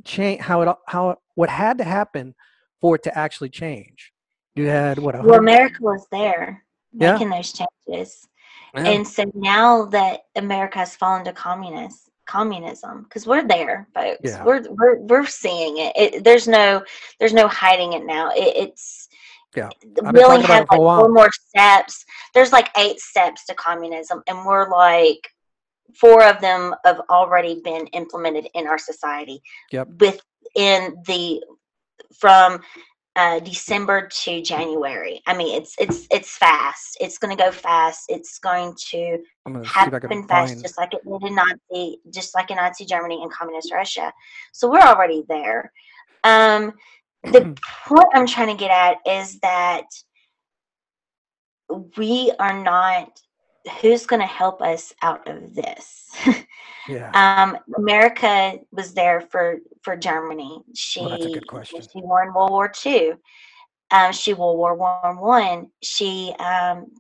[0.06, 2.34] changed, how it how what had to happen
[2.82, 4.13] for it to actually change.
[4.56, 5.22] You had what?
[5.24, 6.64] Well, America was there
[6.94, 7.38] making yeah.
[7.38, 8.28] those changes,
[8.76, 8.88] yeah.
[8.88, 14.20] and so now that America has fallen to communist communism, because we're there, folks.
[14.24, 14.44] Yeah.
[14.44, 15.94] We're we're we're seeing it.
[15.96, 16.24] it.
[16.24, 16.84] There's no
[17.20, 18.30] there's no hiding it now.
[18.30, 19.08] It, it's
[19.56, 19.70] yeah.
[20.12, 22.06] We only have like four more steps.
[22.34, 25.28] There's like eight steps to communism, and we're like
[25.96, 29.42] four of them have already been implemented in our society.
[29.72, 29.90] Yep.
[30.00, 31.44] Within the
[32.20, 32.62] from
[33.16, 35.22] uh, December to January.
[35.28, 36.98] I mean, it's it's it's fast.
[37.00, 38.06] It's going to go fast.
[38.10, 39.20] It's going to
[39.64, 40.62] happen fast, find...
[40.62, 44.12] just like it did in Nazi, just like in Nazi Germany and communist Russia.
[44.52, 45.72] So we're already there.
[46.24, 46.74] Um,
[47.24, 47.56] the
[47.88, 49.86] point I'm trying to get at is that
[51.98, 53.20] we are not.
[53.82, 56.12] Who's going to help us out of this?
[56.88, 57.12] Yeah.
[57.14, 60.62] Um, America was there for for Germany.
[60.76, 61.82] She well, that's a good question.
[61.82, 63.18] she won World War Two.
[63.92, 65.72] Um, she won World War One.
[65.82, 66.92] She um,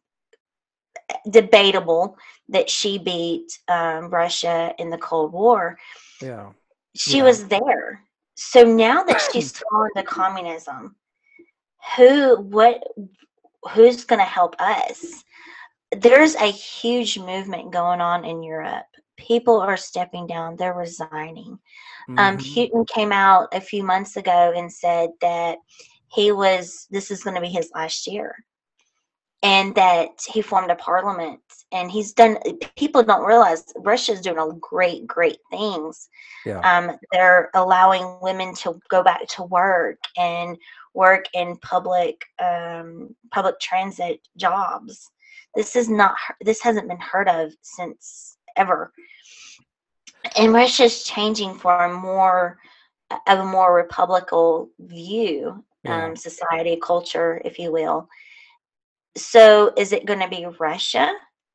[1.30, 2.17] debatable
[2.49, 5.78] that she beat um, Russia in the Cold War.
[6.21, 6.52] Yeah.
[6.95, 7.23] She yeah.
[7.23, 8.02] was there.
[8.36, 10.95] So now that she's thrown to communism,
[11.97, 12.84] who what
[13.73, 15.23] who's going to help us?
[15.98, 18.86] There's a huge movement going on in Europe.
[19.18, 20.56] People are stepping down.
[20.56, 21.60] They're resigning.
[22.10, 22.20] Um, mm-hmm.
[22.20, 25.58] um, putin came out a few months ago and said that
[26.14, 28.36] he was this is going to be his last year
[29.42, 31.40] and that he formed a parliament
[31.72, 32.38] and he's done
[32.76, 36.10] people don't realize russia's doing a great great things.
[36.46, 36.60] Yeah.
[36.60, 40.58] um, they're allowing women to go back to work and
[40.94, 45.10] work in public um, public transit jobs
[45.56, 48.92] this is not this hasn't been heard of since ever.
[50.38, 52.58] And Russia's changing for a more
[53.28, 56.06] of a more republican view, yeah.
[56.06, 58.08] um, society, culture, if you will.
[59.16, 61.12] So, is it going to be Russia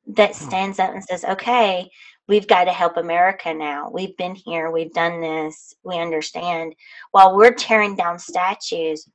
[0.07, 0.47] that hmm.
[0.47, 1.89] stands up and says, "Okay,
[2.27, 3.89] we've got to help America now.
[3.91, 6.73] We've been here, we've done this, we understand."
[7.11, 9.09] While we're tearing down statues,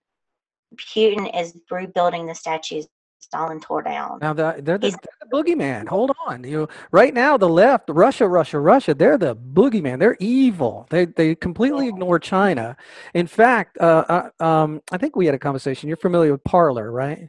[0.77, 2.87] Putin is rebuilding the statues
[3.35, 4.19] Stalin tore down.
[4.21, 5.89] Now the, they're, the, they're the boogeyman.
[5.89, 8.95] Hold on, you know, right now the left, Russia, Russia, Russia.
[8.95, 9.99] They're the boogeyman.
[9.99, 10.87] They're evil.
[10.91, 12.77] They they completely ignore China.
[13.13, 15.89] In fact, uh, uh, um, I think we had a conversation.
[15.89, 17.29] You're familiar with Parler, right?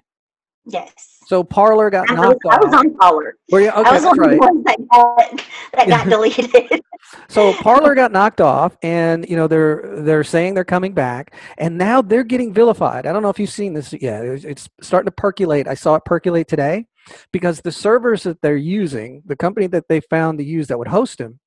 [0.65, 1.15] Yes.
[1.27, 2.61] So Parler got I knocked was, off.
[2.61, 3.37] I was on Parler.
[3.51, 3.69] Were you?
[3.69, 4.39] Okay, I was that's on right.
[4.39, 6.81] the that got, that got deleted.
[7.27, 11.77] so Parler got knocked off, and you know they're they're saying they're coming back, and
[11.77, 13.07] now they're getting vilified.
[13.07, 14.23] I don't know if you've seen this yet.
[14.23, 15.67] It's, it's starting to percolate.
[15.67, 16.85] I saw it percolate today
[17.31, 20.87] because the servers that they're using, the company that they found to use that would
[20.87, 21.39] host them,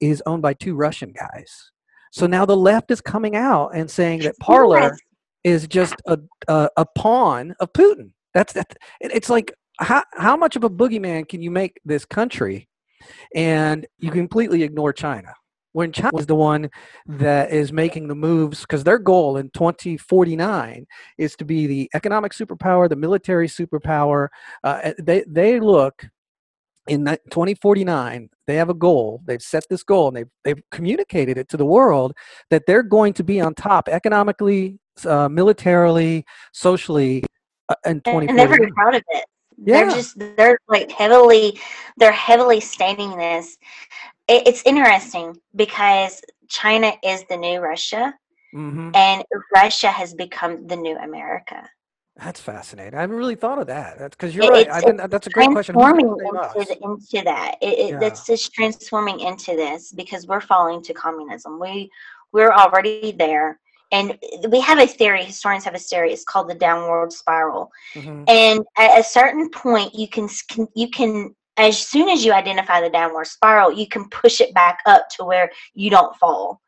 [0.00, 1.70] is owned by two Russian guys.
[2.12, 4.98] So now the left is coming out and saying that Parler yes.
[5.44, 6.18] is just a,
[6.48, 8.10] a, a pawn of Putin.
[8.34, 8.76] That's that.
[9.00, 12.68] It's like how how much of a boogeyman can you make this country,
[13.34, 15.34] and you completely ignore China?
[15.72, 16.70] when China was the one
[17.06, 20.86] that is making the moves because their goal in 2049
[21.18, 24.28] is to be the economic superpower, the military superpower.
[24.64, 26.06] Uh, they they look
[26.88, 31.46] in 2049 they have a goal they've set this goal and they've, they've communicated it
[31.46, 32.12] to the world
[32.48, 37.22] that they're going to be on top economically uh, militarily socially
[37.86, 39.24] in 2049 and they're very proud of it
[39.58, 39.84] Yeah.
[39.84, 41.58] they're just they're like heavily
[41.96, 43.56] they're heavily stating this
[44.28, 48.14] it, it's interesting because china is the new russia
[48.54, 48.94] Mhm.
[48.96, 51.68] and russia has become the new america
[52.16, 54.84] that's fascinating i haven't really thought of that that's because you're It- right it's- I've
[54.84, 56.70] been, that's a great question transforming gonna save us?
[56.70, 57.54] into, into that.
[57.62, 57.98] It, it, Yeah.
[58.00, 61.58] That's just transforming into this because we're falling to communism.
[61.60, 61.90] We
[62.32, 63.58] we're already there,
[63.92, 65.24] and we have a theory.
[65.24, 66.12] Historians have a theory.
[66.12, 67.70] It's called the downward spiral.
[67.94, 68.24] Mhm.
[68.28, 70.28] And at a certain point, you can
[70.74, 74.78] you can as soon as you identify the downward spiral, you can push it back
[74.86, 76.60] up to where you don't fall.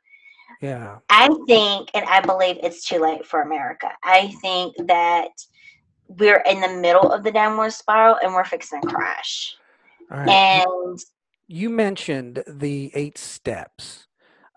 [0.61, 3.91] yeah I think, and I believe it's too late for America.
[4.05, 5.31] I think that
[6.09, 9.57] we're in the middle of the downward spiral and we're fixing to crash.
[10.11, 10.99] all right And
[11.49, 14.07] you mentioned the eight steps.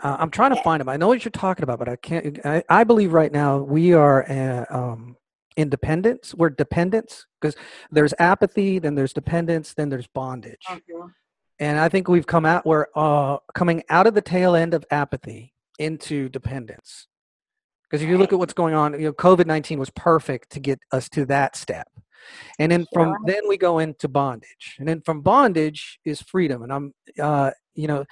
[0.06, 0.88] Uh, I'm trying to find them.
[0.88, 2.40] I know what you're talking about, but I can't.
[2.46, 5.18] I, I believe right now we are uh, um,
[5.58, 6.36] independence.
[6.36, 7.56] We're dependence because
[7.90, 10.62] there's apathy, then there's dependence, then there's bondage.
[10.70, 11.12] Mhm.
[11.58, 12.68] And I think we've come out.
[12.68, 17.08] We're uh, coming out of the tail end of apathy into dependence.
[17.90, 20.60] Because if you look at what's going on, you know, COVID nineteen was perfect to
[20.60, 21.88] get us to that step.
[22.60, 23.18] And then from Sure.
[23.26, 26.62] then we go into bondage, and then from bondage is freedom.
[26.62, 28.06] And I'm, uh, you know,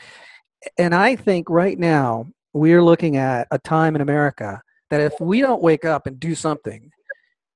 [0.78, 5.41] and I think right now we're looking at a time in America that if we
[5.41, 6.91] don't wake up and do something,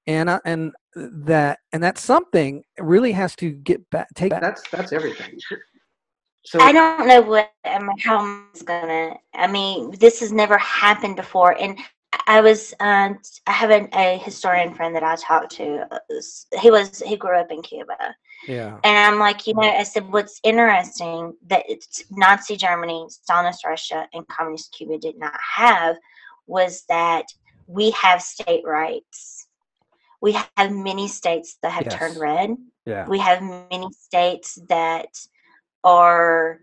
[0.07, 4.07] and uh, and that and that something really has to get back.
[4.15, 5.37] Take that's that's everything.
[6.45, 9.17] So I don't know what um, how it's gonna.
[9.35, 11.77] I mean, this has never happened before, and
[12.25, 12.73] I was.
[12.79, 15.87] Um, I have an, a historian friend that I talked to.
[15.91, 15.99] uh,
[16.59, 18.15] He was he grew up in Cuba,
[18.47, 23.65] yeah, and I'm like, you know, I said, what's interesting that it's Nazi Germany, Stalinist
[23.65, 25.97] Russia, and Communist Cuba did not have
[26.45, 27.25] was that
[27.67, 29.47] we have state rights.
[30.21, 31.95] We have many states that have Yes.
[31.95, 32.55] turned red.
[32.85, 35.09] yeah, We have many states that
[35.83, 36.61] are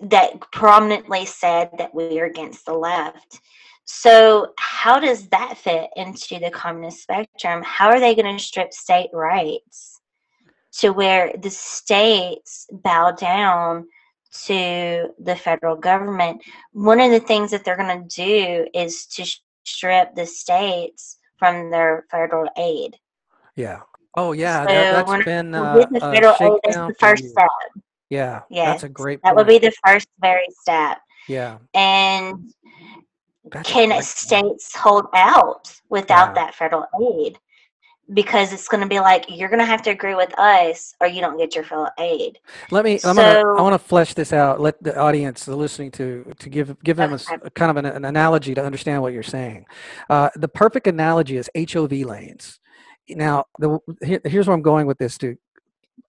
[0.00, 3.40] that prominently said that we are against the left.
[3.84, 7.62] So, how does that fit into the communist spectrum?
[7.62, 10.00] How are they going to strip state rights
[10.80, 13.86] to where the states bow down
[14.46, 16.42] to the federal government?
[16.72, 19.24] One of the things that they're going to do is to
[19.64, 22.96] strip the states from their federal aid.
[23.54, 23.80] yeah.
[24.18, 27.48] Oh yeah, So that, that's been uh, the federal aid, shakedown the first step.
[28.08, 28.70] Yeah, Yeah.
[28.70, 29.20] that's a great.
[29.22, 30.98] that would be the first very step.
[31.28, 31.58] yeah.
[31.74, 32.50] And
[33.44, 34.04] That's can point.
[34.04, 36.32] states hold out without Yeah.
[36.34, 37.38] that federal aid?
[38.12, 41.08] Because it's going to be like you're going to have to agree with us, or
[41.08, 42.38] you don't get your federal aid.
[42.70, 43.00] Let me.
[43.02, 43.40] I'm gonna.
[43.56, 44.60] I want to flesh this out.
[44.60, 47.36] Let the audience, the listening to, to give give them a, Okay.
[47.42, 49.66] a kind of an, an analogy to understand what you're saying.
[50.08, 52.60] Uh, the perfect analogy is HOV lanes.
[53.08, 55.36] Now, the here, here's where I'm going with this to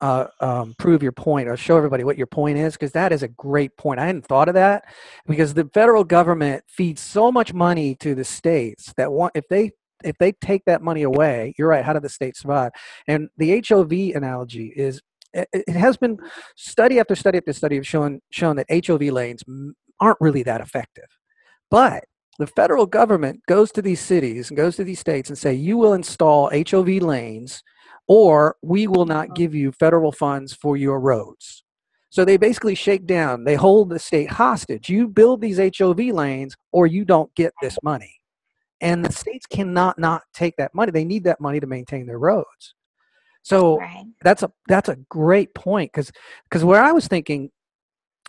[0.02, 3.24] uh, um, prove your point or show everybody what your point is, because that is
[3.24, 4.00] a great point.
[4.00, 4.86] I hadn't thought of that
[5.26, 9.72] because the federal government feeds so much money to the states that one if they
[10.04, 11.84] if they take that money away, you're right.
[11.84, 12.72] How do the states survive?
[13.08, 15.02] And the HOV analogy is
[15.34, 16.18] it, it has been
[16.56, 19.44] study after study after study have shown shown that HOV lanes
[20.00, 21.08] aren't really that effective.
[21.70, 22.06] But
[22.40, 25.78] the federal government goes to these cities and goes to these states and say, you
[25.78, 27.64] will install HOV lanes
[28.08, 31.64] or we will not give you federal funds for your roads.
[32.10, 34.88] So they basically shake down, they hold the state hostage.
[34.88, 38.14] You build these HOV lanes or you don't get this money.
[38.82, 40.92] And the states cannot not take that money.
[40.92, 42.76] They need that money to maintain their roads.
[43.44, 44.06] So Right.
[44.22, 46.12] that's a that's a great point because
[46.44, 47.50] because where I was thinking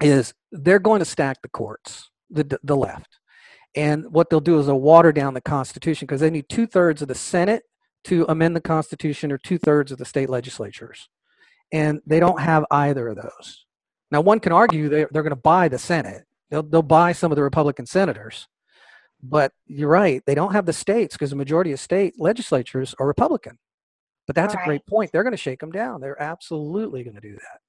[0.01, 3.19] is they're going to stack the courts, the the left,
[3.75, 7.03] and what they'll do is they'll water down the Constitution because they need two thirds
[7.03, 7.65] of the Senate
[8.05, 11.09] to amend the Constitution or two thirds of the state legislatures,
[11.73, 13.67] and they don't have either of those.
[14.11, 16.25] Now, one can argue they're they're going to buy the Senate.
[16.51, 18.47] They'll they'll buy some of the Republican senators,
[19.23, 20.23] but you're right.
[20.27, 23.59] They don't have the states because the majority of state legislatures are Republican.
[24.27, 25.11] But that's a great point.
[25.11, 26.01] They're going to shake them down.
[26.03, 27.61] They're absolutely going to do that.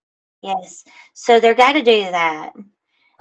[0.42, 0.84] Yes.
[1.14, 2.52] So they're got to do that.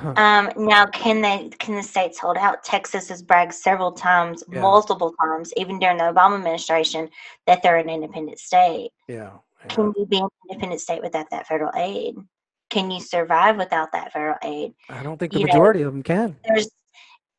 [0.01, 0.15] Huh.
[0.17, 1.49] Um, now, can they?
[1.59, 2.63] Can the states hold out?
[2.63, 4.61] Texas has bragged several times, Yeah.
[4.61, 7.09] multiple times, even during the Obama administration,
[7.47, 8.91] that they're an independent state.
[9.09, 9.31] Yeah.
[9.61, 9.67] yeah.
[9.69, 12.17] Can we be an independent state without that federal aid?
[12.71, 14.75] can you survive without that federal aid?
[14.89, 16.37] I don't think the You know, majority of them can.
[16.47, 16.69] There's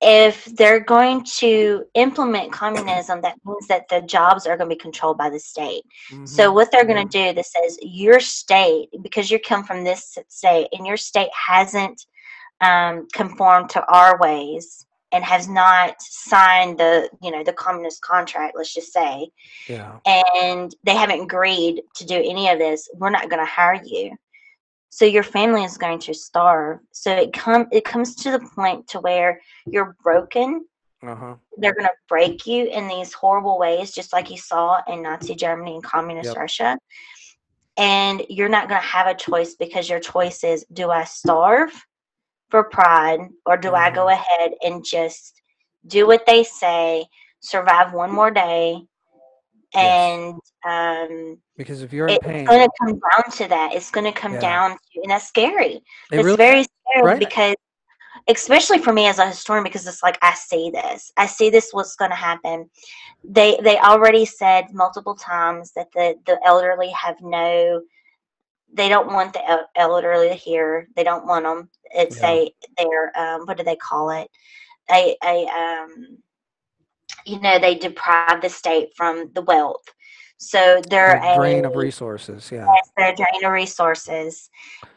[0.02, 4.80] if they're going to implement communism, that means that the jobs are going to be
[4.80, 5.84] controlled by the state.
[6.24, 6.54] So Mhm.
[6.54, 10.70] what they're going to do that says your state, because you come from this state,
[10.72, 12.06] and your state hasn't
[12.62, 18.54] um, conformed to our ways and has not signed the you know the communist contract,
[18.56, 19.30] let's just say,
[19.68, 20.00] yeah.
[20.06, 24.16] and they haven't agreed to do any of this, we're not going to hire you.
[24.90, 26.80] So your family is going to starve.
[26.92, 30.66] So it come it comes to the point to where you're broken.
[31.04, 31.36] Uh huh.
[31.58, 35.36] They're going to break you in these horrible ways, just like you saw in Nazi
[35.36, 36.38] Germany and communist Yep.
[36.38, 36.78] Russia.
[37.78, 41.72] And you're not going to have a choice because your choice is: do I starve
[42.50, 44.14] for pride, or do I go Mhm.
[44.14, 45.42] ahead and just
[45.86, 47.06] do what they say,
[47.42, 48.86] survive one more day,
[49.74, 50.42] Yes.
[50.66, 53.74] and um, Because if you're in it's pain, going to come down to that.
[53.74, 54.40] It's going to come Yeah.
[54.40, 55.76] down to, and that's scary.
[55.76, 57.20] it it's really very scary right.
[57.20, 57.56] because,
[58.28, 61.70] especially for me as a historian, because it's like I see this, I see this.
[61.72, 62.70] What's going to happen?
[63.24, 67.82] They they already said multiple times that the the elderly have no.
[68.72, 70.88] They don't want the elderly here.
[70.96, 71.70] They don't want them.
[71.92, 72.30] It's Yeah.
[72.30, 74.30] a they're um, what do they call it?
[74.92, 76.18] A a um,
[77.26, 79.84] you know they deprive the state from the wealth.
[80.42, 82.50] So they're a drain of resources.
[82.50, 82.66] Yeah.
[82.66, 84.50] Yes, they're a drain of resources.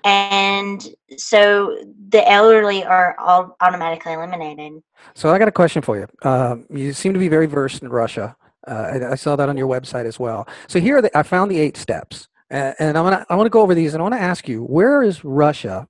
[0.04, 1.76] And so
[2.10, 4.80] the elderly are all automatically eliminated.
[5.14, 6.06] So I got a question for you.
[6.22, 8.36] Um, you seem to be very versed in Russia.
[8.68, 10.46] Uh, I saw that on your website as well.
[10.68, 13.46] So here the, I found the eight steps, uh, and I want to I want
[13.46, 15.88] to go over these, and I want to ask you, where is Russia?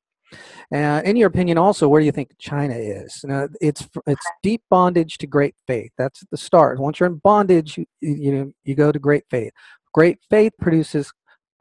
[0.72, 3.20] Uh, in your opinion, also, where do you think China is?
[3.24, 5.90] Now, it's it's deep bondage to great faith.
[5.98, 6.78] That's the start.
[6.78, 9.52] Once you're in bondage, you you, know, you go to great faith.
[9.92, 11.12] Great faith produces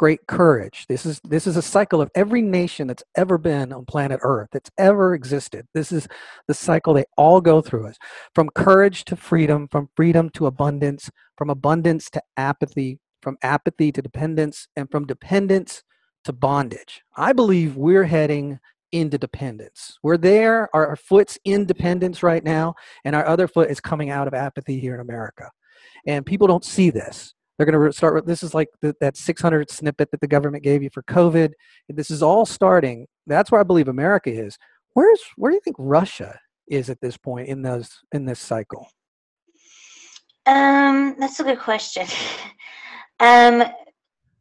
[0.02, 0.86] great courage.
[0.88, 4.48] This is this is a cycle of every nation that's ever been on planet Earth,
[4.52, 5.68] that's ever existed.
[5.74, 6.08] This is
[6.48, 7.98] the cycle they all go through it
[8.34, 14.02] from courage to freedom, from freedom to abundance, from abundance to apathy, from apathy to
[14.02, 15.84] dependence, and from dependence
[16.24, 17.02] to bondage.
[17.18, 18.60] I believe we're heading
[18.92, 19.98] into dependence.
[20.04, 22.76] We're there, our, our foot's in dependence right now,
[23.06, 25.50] and our other foot is coming out of apathy here in America.
[26.06, 27.34] And people don't see this.
[27.58, 30.64] They're going to start with this is like the, that 600 snippet that the government
[30.64, 31.52] gave you for COVID.
[31.90, 33.06] This is all starting.
[33.28, 34.58] That's where I believe America is.
[34.94, 38.88] Where's where do you think Russia is at this point in those in this cycle?
[40.48, 42.08] Um, that's a good question.
[43.20, 43.64] um,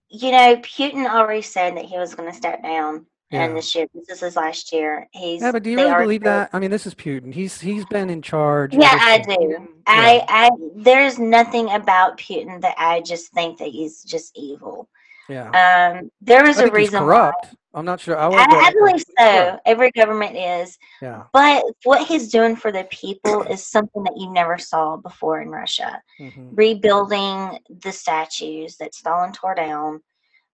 [0.09, 3.45] you know, Putin already said that he was going to step down Yeah.
[3.45, 3.87] and this year.
[3.95, 5.07] This is his last year.
[5.13, 6.51] He's Yeah, but do you really believe said- that?
[6.53, 7.33] I mean, this is Putin.
[7.33, 8.75] He's he's been in charge.
[8.75, 9.69] Yeah, I since- do.
[9.87, 14.89] I, I, there's nothing about Putin that I just think that he's just evil.
[15.29, 15.47] Yeah.
[15.49, 17.07] Um, there I is a think he's reason why.
[17.07, 17.55] corrupt.
[17.73, 18.19] I'm not sure.
[18.19, 19.15] I, I, I believe so.
[19.21, 19.61] Sure.
[19.65, 20.77] Every government is.
[21.01, 21.23] Yeah.
[21.33, 25.51] But what he's doing for the people is something that you never saw before in
[25.51, 26.03] Russia.
[26.19, 30.03] hmm Rebuilding the statues that Stalin tore down,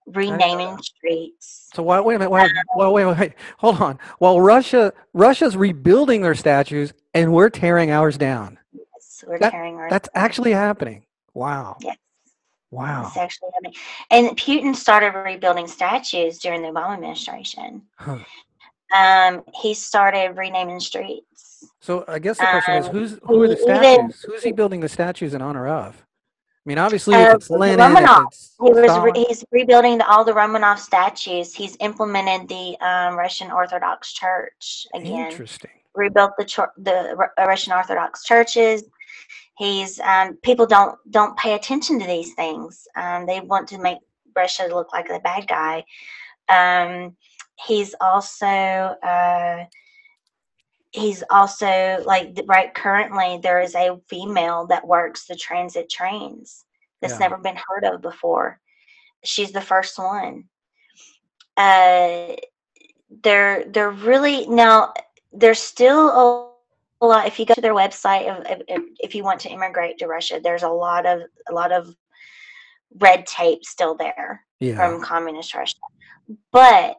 [0.07, 1.69] renaming streets.
[1.73, 2.31] So why, wait a minute.
[2.31, 3.33] Wait, well, wait, wait, wait.
[3.57, 3.99] Hold on.
[4.19, 8.57] While Russia Russia's rebuilding their statues, and we're tearing ours down.
[8.73, 11.05] Yes, we're That- tearing our That's actually happening.
[11.33, 11.77] Wow.
[11.81, 11.97] Yes.
[12.71, 13.05] Wow.
[13.07, 13.73] It's actually happening.
[14.11, 17.83] And Putin started rebuilding statues during the Obama administration.
[17.97, 18.17] Huh.
[18.95, 21.65] Um, he started renaming streets.
[21.81, 23.75] So I guess the question is, Um, who's who are the even-
[24.11, 24.21] statues?
[24.27, 26.05] Who's he building the statues in honor of?
[26.67, 28.51] I mean, obviously, Uh, Romanov.
[28.61, 31.53] He was re- he's rebuilding the, all the Romanov statues.
[31.53, 35.31] He's implemented the um, Russian Orthodox Church again.
[35.31, 35.71] interesting.
[35.95, 38.83] Rebuilt the chur- the Ru- Russian Orthodox churches.
[39.57, 42.85] He's um, people don't don't pay attention to these things.
[42.97, 43.99] Um, they want to make
[44.35, 45.85] Russia look like the bad guy.
[46.49, 47.15] Um,
[47.65, 49.63] he's also uh,
[50.97, 56.65] he's also like right currently there is a female that works the transit trains
[57.01, 57.19] that's Yeah.
[57.19, 58.59] never been heard of before.
[59.23, 60.45] She's the first one.
[61.55, 62.35] Uh,
[63.23, 64.93] they're they're really now
[65.31, 66.51] there's still a,
[67.01, 67.27] a lot.
[67.27, 70.39] If you go to their website, if, if, if you want to immigrate to Russia,
[70.43, 71.95] there's a lot of a lot of
[72.99, 74.75] red tape still there Yeah.
[74.75, 75.75] from communist Russia.
[76.51, 76.97] But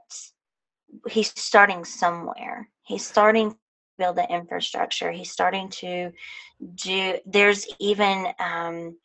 [1.08, 2.68] he's starting somewhere.
[2.82, 3.56] He's starting
[3.98, 5.10] build the infrastructure.
[5.10, 6.12] He's starting to
[6.74, 7.18] do.
[7.26, 8.96] There's even, um,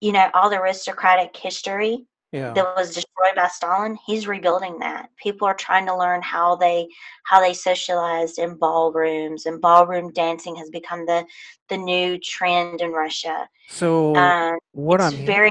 [0.00, 2.52] you know, all the aristocratic history Yeah.
[2.52, 3.98] that was destroyed by Stalin.
[4.06, 5.08] He's rebuilding that.
[5.16, 6.88] People are trying to learn how they
[7.24, 11.26] how they socialized in ballrooms, and ballroom dancing has become the
[11.68, 13.48] the new trend in Russia.
[13.68, 15.50] So Um, what I'm very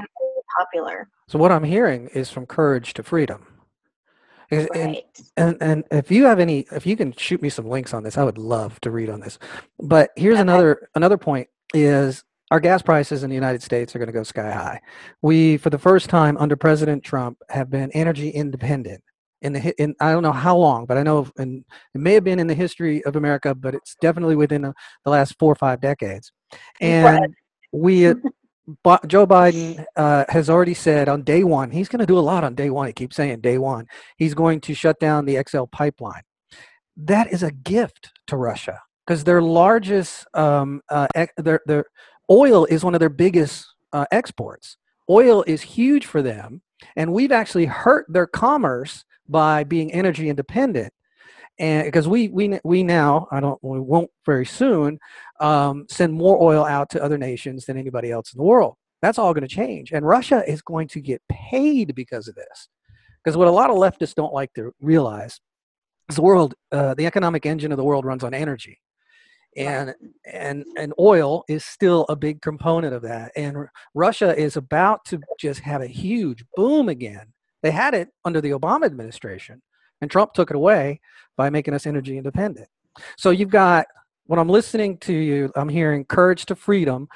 [0.56, 1.08] popular.
[1.28, 3.46] So what I'm hearing is from courage to freedom.
[4.50, 5.04] And, Right.
[5.36, 8.16] and and if you have any, if you can shoot me some links on this,
[8.16, 9.38] I would love to read on this.
[9.80, 10.42] But here's Okay.
[10.42, 14.22] another another point: is our gas prices in the United States are going to go
[14.22, 14.80] sky high.
[15.20, 19.02] We, for the first time under President Trump, have been energy independent.
[19.42, 22.24] In the in I don't know how long, but I know in, it may have
[22.24, 24.74] been in the history of America, but it's definitely within the,
[25.04, 26.32] the last four or five decades.
[26.80, 27.34] And
[27.72, 28.06] we,
[29.06, 32.42] Joe Biden uh, has already said on day one, he's going to do a lot
[32.42, 32.88] on day one.
[32.88, 33.86] He keeps saying day one,
[34.16, 36.22] he's going to shut down the XL pipeline.
[36.96, 41.06] That is a gift to Russia because their largest, um, uh,
[41.36, 41.84] their, their
[42.30, 44.76] oil is one of their biggest uh, exports.
[45.08, 46.62] Oil is huge for them,
[46.96, 50.92] and we've actually hurt their commerce by being energy independent.
[51.58, 54.98] And because we we we now I don't we won't very soon
[55.40, 58.74] um, send more oil out to other nations than anybody else in the world.
[59.00, 62.68] That's all going to change, and Russia is going to get paid because of this.
[63.22, 65.40] Because what a lot of leftists don't like to realize
[66.08, 68.78] is the world, uh, the economic engine of the world runs on energy,
[69.56, 69.94] and
[70.30, 73.32] and and oil is still a big component of that.
[73.36, 77.32] And R- Russia is about to just have a huge boom again.
[77.62, 79.62] They had it under the Obama administration,
[80.00, 81.00] and Trump took it away
[81.36, 82.68] by making us energy independent.
[83.16, 83.86] So you've got
[84.26, 87.08] when I'm listening to you, I'm hearing courage to freedom,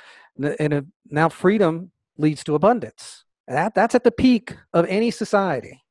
[0.58, 3.24] and now freedom leads to abundance.
[3.48, 5.82] That that's at the peak of any society,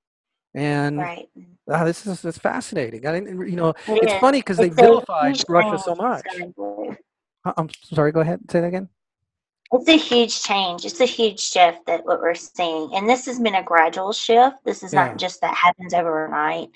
[0.53, 1.27] and Right.
[1.69, 3.05] ah, this is it's fascinating.
[3.05, 4.71] I didn't, you know, It it's funny because they a
[5.49, 6.25] Russia so much.
[6.25, 6.95] it's gonna do.
[7.45, 8.11] Uh, I'm sorry.
[8.11, 8.39] Go ahead.
[8.39, 8.89] And say that again.
[9.71, 10.85] It's a huge change.
[10.85, 12.95] It's a huge shift that what we're seeing.
[12.95, 14.57] And this has been a gradual shift.
[14.65, 15.07] This is Yeah.
[15.09, 16.69] not just that happens overnight.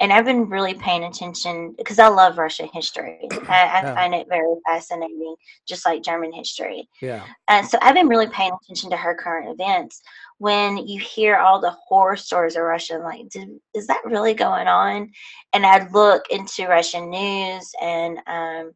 [0.00, 3.18] And I've been really paying attention because I love Russian history.
[3.48, 3.94] I, I Yeah.
[3.94, 5.36] find it very fascinating,
[5.66, 6.88] just like German history.
[7.00, 7.24] Yeah.
[7.48, 10.02] And so I've been really paying attention to her current events.
[10.38, 14.34] When you hear all the horror stories of Russia, I'm like, Did, is that really
[14.34, 15.10] going on?
[15.52, 18.72] And I'd look into Russian news and um,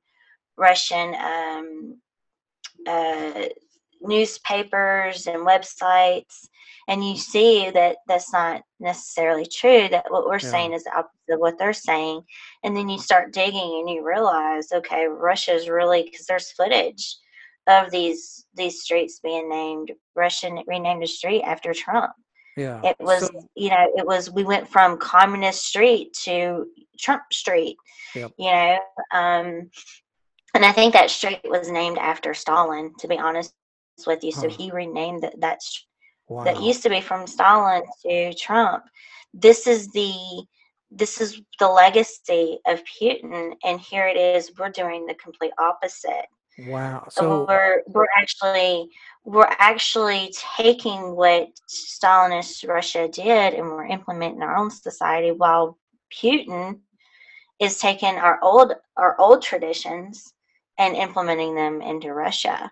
[0.56, 2.00] Russian um,
[2.86, 3.44] uh,
[4.00, 6.46] newspapers and websites,
[6.88, 9.88] and you see that that's not necessarily true.
[9.88, 10.50] That what we're Yeah.
[10.50, 12.22] saying is the opposite of what they're saying.
[12.64, 17.16] And then you start digging and you realize, okay, Russia's really because there's footage
[17.68, 19.92] of these these streets being named.
[20.16, 22.10] russian renamed a street after Trump.
[22.56, 22.80] Yeah.
[22.82, 26.66] It was, So- you know, it was we went from Communist Street to
[26.98, 27.76] Trump Street.
[28.16, 28.32] Yep.
[28.38, 28.78] You know,
[29.12, 29.70] um,
[30.54, 32.94] and I think that street was named after Stalin.
[33.00, 33.54] To be honest
[34.06, 34.56] with you, so Huh.
[34.58, 35.84] he renamed that that st-
[36.28, 36.44] wow.
[36.44, 38.84] that used to be from Stalin to Trump.
[39.34, 40.44] This is the
[40.90, 44.50] this is the legacy of Putin, and here it is.
[44.58, 46.26] We're doing the complete opposite.
[46.66, 47.06] wow.
[47.10, 48.88] So So we're we're actually
[49.24, 55.76] we're actually taking what Stalinist Russia did and we're implementing our own society while
[56.10, 56.80] Putin
[57.60, 60.32] is taking our old our old traditions
[60.78, 62.70] and implementing them into Russia.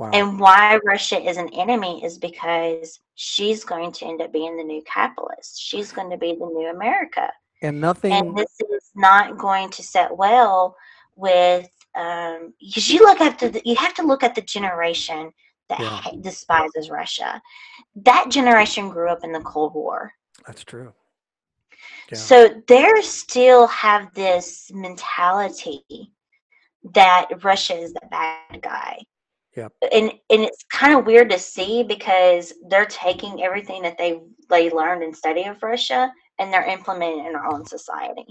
[0.00, 0.10] Wow.
[0.12, 4.64] And why Russia is an enemy is because she's going to end up being the
[4.64, 5.60] new capitalist.
[5.60, 7.30] She's going to be the new America
[7.62, 8.12] and nothing.
[8.12, 10.74] and this is not going to set well
[11.16, 15.30] with um because you look at the you have to look at the generation
[15.68, 15.88] that Yeah.
[15.88, 17.42] ha- despises russia
[17.96, 20.12] that generation grew up in the cold war
[20.46, 20.92] that's true.
[22.10, 22.18] Yeah.
[22.18, 25.82] so they still have this mentality
[26.94, 28.94] that russia is the bad guy
[29.56, 29.72] Yep.
[29.92, 34.70] and and it's kind of weird to see because they're taking everything that they they
[34.70, 38.26] learned and studied of russia and they're implementing it in our own society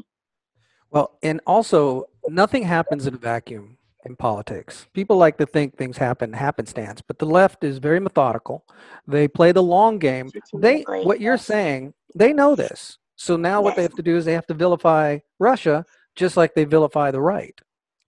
[0.91, 4.87] Well, and also, nothing happens in a vacuum in politics.
[4.93, 8.65] People like to think things happen happenstance, but the left is very methodical.
[9.07, 10.31] They play the long game.
[10.53, 12.97] They, what you're saying, they know this.
[13.15, 16.55] So now what they have to do is they have to vilify Russia, just like
[16.55, 17.59] they vilify the right.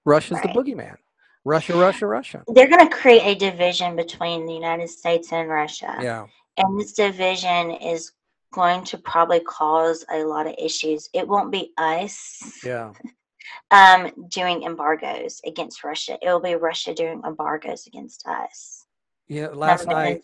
[0.05, 0.53] Russia's Right.
[0.53, 0.95] the boogeyman.
[1.43, 2.43] Russia, Russia, Russia.
[2.47, 5.97] they're going to create a division between the United States and Russia.
[6.01, 6.27] Yeah.
[6.57, 8.11] And this division is
[8.53, 11.09] going to probably cause a lot of issues.
[11.13, 12.91] It won't be us Yeah.
[13.71, 16.17] um, doing embargoes against Russia.
[16.21, 18.85] It will be Russia doing embargoes against us.
[19.27, 19.47] Yeah.
[19.47, 20.21] Last night,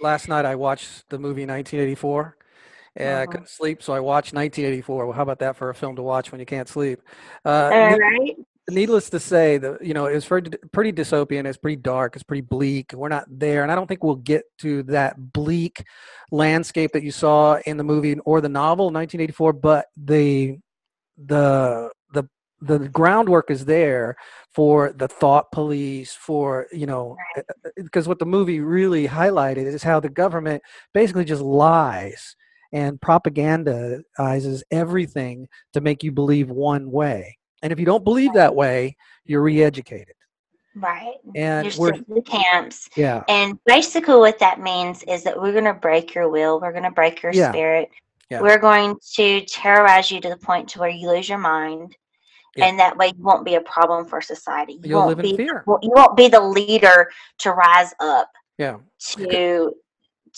[0.00, 2.36] last night I watched the movie 1984.
[2.96, 3.30] And I Mhm.
[3.32, 5.06] couldn't sleep, so I watched 1984.
[5.06, 7.00] Well, how about that for a film to watch when you can't sleep?
[7.44, 8.36] Uh, All right.
[8.68, 11.46] Needless to say, the you know it's pretty pretty dystopian.
[11.46, 12.16] It's pretty dark.
[12.16, 12.92] It's pretty bleak.
[12.92, 15.84] We're not there, and I don't think we'll get to that bleak
[16.30, 19.52] landscape that you saw in the movie or the novel 1984.
[19.54, 20.58] But the
[21.16, 22.24] the the
[22.60, 24.16] the groundwork is there
[24.54, 27.16] for the thought police for you know
[27.76, 30.62] because eh, what the movie really highlighted is how the government
[30.92, 32.36] basically just lies
[32.72, 37.38] and propagandizes everything to make you believe one way.
[37.64, 38.94] And if you don't believe that way,
[39.24, 40.14] you're re-educated.
[40.76, 41.14] Right.
[41.34, 42.90] And You're we're the camps.
[42.94, 46.60] yeah, And basically, what that means is that we're going to break your will.
[46.60, 47.52] We're going to break your Yeah.
[47.52, 47.88] spirit.
[48.28, 48.42] Yeah.
[48.42, 51.96] We're going to terrorize you to the point to where you lose your mind,
[52.54, 52.66] Yeah.
[52.66, 54.74] and that way you won't be a problem for society.
[54.74, 55.64] You you'll won't live in be fear.
[55.66, 58.78] you won't be the leader to rise up Yeah.
[59.16, 59.74] to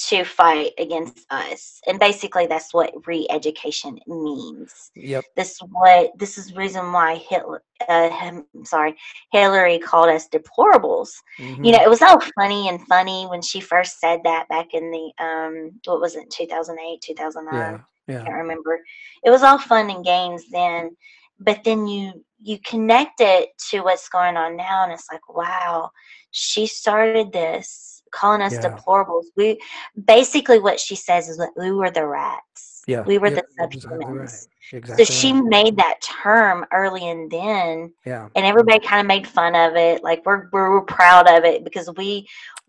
[0.08, 1.80] to fight against us.
[1.86, 4.90] And basically, that's what re-education means.
[4.94, 5.24] Yep.
[5.36, 7.62] This what this is reason why Hitler.
[7.88, 8.96] Uh, I'm sorry,
[9.32, 11.64] Hillary called us deplorables Mhm.
[11.64, 14.90] you know it was all funny and funny when she first said that back in
[14.90, 18.20] the um what was it 2008 2009 yeah.
[18.20, 18.80] i can't remember
[19.24, 20.96] it was all fun and games then
[21.38, 25.90] but then you you connect it to what's going on now and it's like wow
[26.30, 28.62] she started this calling us Yeah.
[28.68, 29.60] deplorables we
[30.04, 33.02] basically what she says is that we were the rats Yeah.
[33.02, 34.00] we were yeah, the exactly right.
[34.00, 35.04] subhumans Exactly.
[35.04, 35.44] so she right.
[35.44, 38.28] made that term early and then Yeah.
[38.34, 40.02] and everybody kind of made fun of it.
[40.02, 42.26] Like we're we're, we're proud of it because we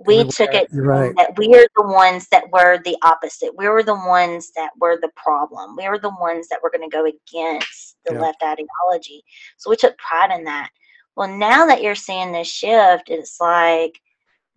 [0.08, 1.12] we took it right.
[1.16, 3.52] that we are the ones that were the opposite.
[3.58, 5.76] We were the ones that were the problem.
[5.76, 8.22] We were the ones that were going to go against the Yeah.
[8.22, 9.24] left ideology.
[9.58, 10.70] So we took pride in that.
[11.16, 14.00] Well, now that you're seeing this shift, it's like,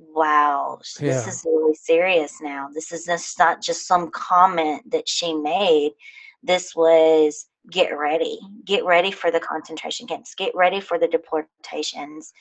[0.00, 2.68] wow, this is really serious now.
[2.72, 5.92] This is just not just some comment that she made.
[6.42, 12.32] This was get ready, get ready for the concentration camps, get ready for the deportations.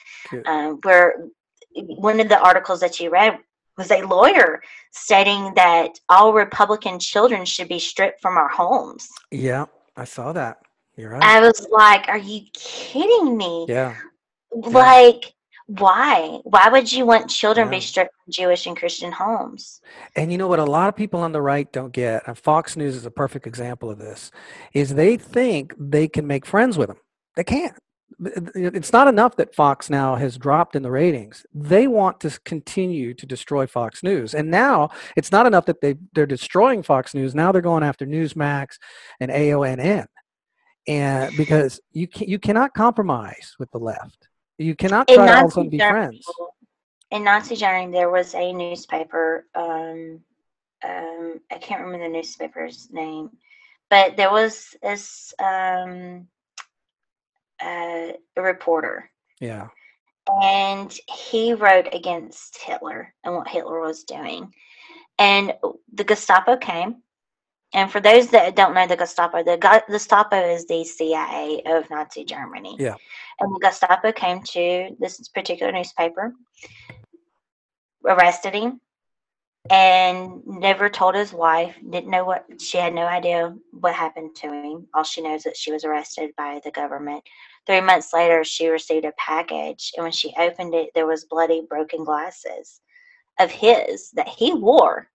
[0.45, 1.25] Um, where
[1.73, 3.37] one of the articles that you read
[3.77, 9.07] was a lawyer stating that all Republican children should be stripped from our homes.
[9.31, 9.65] Yeah.
[9.99, 10.59] I saw that.
[10.95, 11.21] You're right.
[11.21, 13.65] I was like, are you kidding me?
[13.67, 13.95] yeah.
[14.51, 15.33] Like,
[15.77, 16.39] why?
[16.45, 17.71] Why would you want children Yeah.
[17.77, 19.81] be stripped from Jewish and Christian homes?
[20.15, 22.75] And you know what a lot of people on the right don't get, and Fox
[22.75, 24.31] News is a perfect example of this,
[24.73, 26.97] is they think they can make friends with them.
[27.35, 27.77] They can't.
[28.55, 31.45] It's not enough that Fox now has dropped in the ratings.
[31.53, 34.33] They want to continue to destroy Fox News.
[34.33, 37.35] And now it's not enough that they, they're destroying Fox News.
[37.35, 38.77] Now they're going after Newsmax
[39.19, 40.07] and AONN.
[40.87, 44.28] And because you can, you cannot compromise with the left.
[44.59, 46.25] You cannot try to all of a Nazi sudden be friends.
[47.11, 49.47] In Nazi Germany, there was a newspaper.
[49.55, 50.19] Um,
[50.83, 53.31] um, I can't remember the newspaper's name,
[53.89, 56.27] but there was this um,
[57.63, 59.69] uh, a reporter, Yeah.
[60.41, 64.53] and he wrote against Hitler and what Hitler was doing.
[65.17, 65.53] And
[65.93, 67.01] the Gestapo came.
[67.73, 69.57] And for those that don't know the Gestapo, the
[69.89, 72.75] Gestapo is the CIA of Nazi Germany.
[72.79, 72.95] Yeah.
[73.39, 76.33] And the Gestapo came to this particular newspaper,
[78.05, 78.81] arrested him,
[79.69, 81.75] and never told his wife.
[81.87, 84.87] Didn't know what she had no idea what happened to him.
[84.95, 87.23] All she knows that she was arrested by the government.
[87.67, 91.61] Three months later, she received a package, and when she opened it, there was bloody,
[91.69, 92.81] broken glasses
[93.39, 95.07] of his that he wore,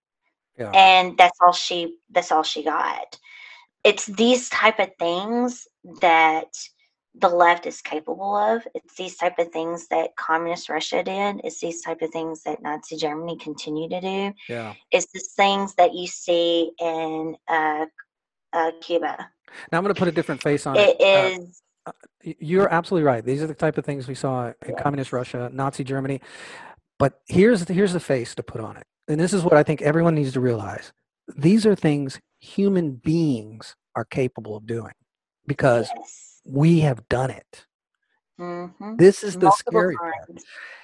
[0.57, 0.71] Yeah.
[0.73, 1.97] and that's all she.
[2.09, 3.17] That's all she got.
[3.83, 5.67] It's these type of things
[6.01, 6.47] that
[7.17, 8.67] the left is capable of.
[8.73, 11.41] It's these type of things that communist Russia did.
[11.43, 14.33] It's these type of things that Nazi Germany continue to do.
[14.49, 14.73] Yeah.
[14.91, 17.85] It's the things that you see in uh,
[18.53, 19.29] uh, Cuba.
[19.71, 20.97] Now I'm going to put a different face on it.
[20.99, 21.39] It
[21.85, 21.91] Uh,
[22.23, 23.23] You're absolutely right.
[23.23, 24.81] These are the type of things we saw in Yeah.
[24.81, 26.21] communist Russia, Nazi Germany.
[26.97, 28.87] But here's the, here's the face to put on it.
[29.07, 30.91] And this is what I think everyone needs to realize.
[31.35, 34.93] These are things human beings are capable of doing
[35.47, 36.41] because yes.
[36.43, 37.65] we have done it.
[38.39, 38.97] Mhm.
[38.97, 40.13] This is the Multiple scary part.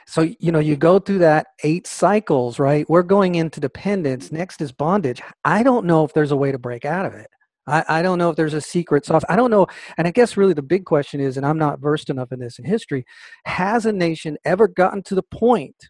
[0.07, 2.89] So, you know, you go through that eight cycles, right?
[2.89, 4.31] We're going into dependence.
[4.31, 5.21] Next is bondage.
[5.43, 7.29] I don't know if there's a way to break out of it.
[7.67, 9.23] I, I don't know if there's a secret sauce.
[9.29, 9.67] I don't know.
[9.97, 12.57] And I guess really the big question is, and I'm not versed enough in this
[12.57, 13.05] in history,
[13.45, 15.89] has a nation ever gotten to the point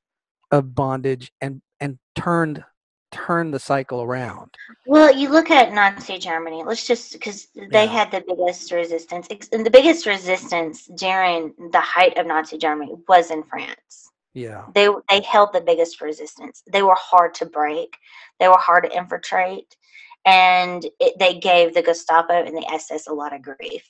[0.51, 2.63] of bondage and and turned
[3.11, 4.55] turned the cycle around?
[4.85, 6.63] Well, you look at Nazi Germany.
[6.65, 7.91] Let's just because they Yeah.
[7.91, 13.29] had the biggest resistance, and the biggest resistance during the height of Nazi Germany was
[13.29, 14.09] in France.
[14.33, 14.67] Yeah.
[14.73, 16.63] They they held the biggest resistance.
[16.71, 17.97] They were hard to break.
[18.39, 19.75] They were hard to infiltrate,
[20.23, 23.85] and it, they gave the Gestapo and the SS a lot of grief.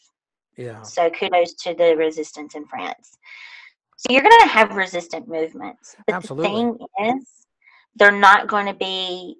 [0.57, 0.81] Yeah.
[0.81, 3.17] So kudos to the resistance in France.
[3.97, 5.95] So you're going to have resistant movements.
[6.07, 6.49] But Absolutely.
[6.49, 7.40] the thing is,
[7.95, 9.37] they're not going to be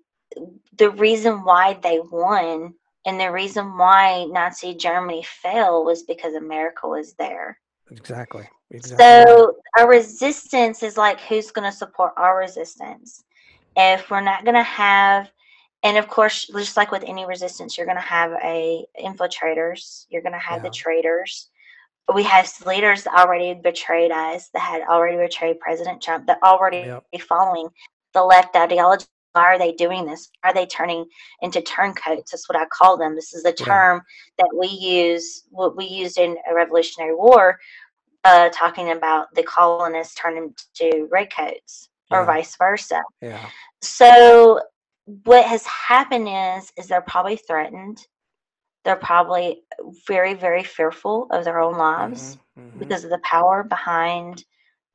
[0.78, 2.74] the reason why they won
[3.06, 7.60] and the reason why Nazi Germany fell was because America was there.
[7.90, 8.48] Exactly.
[8.70, 9.04] Exactly.
[9.04, 13.24] So our resistance is like who's going to support our resistance?
[13.76, 15.32] If we're not going to have
[15.84, 20.06] and of course, just like with any resistance, you're going to have a infiltrators.
[20.10, 20.70] You're going to have Yeah.
[20.70, 21.50] the traitors.
[22.14, 26.88] We have leaders that already betrayed us, that had already betrayed President Trump, that already
[27.12, 27.22] Yep.
[27.22, 27.70] following
[28.14, 29.06] the left ideology.
[29.34, 30.30] Why are they doing this?
[30.42, 31.06] Why are they turning
[31.42, 32.32] into turncoats?
[32.32, 33.16] That's what I call them.
[33.16, 33.66] This is the Yeah.
[33.66, 34.02] term
[34.38, 37.58] that we use, what we used in a Revolutionary War,
[38.26, 43.02] uh, talking about the colonists turning to redcoats or vice versa.
[43.22, 43.50] Yeah.
[43.82, 44.60] So
[45.24, 48.06] what has happened is is they're probably threatened.
[48.84, 49.64] They're probably
[50.08, 52.80] very very fearful of their own lives Mhm, mhm.
[52.80, 54.44] because of the power behind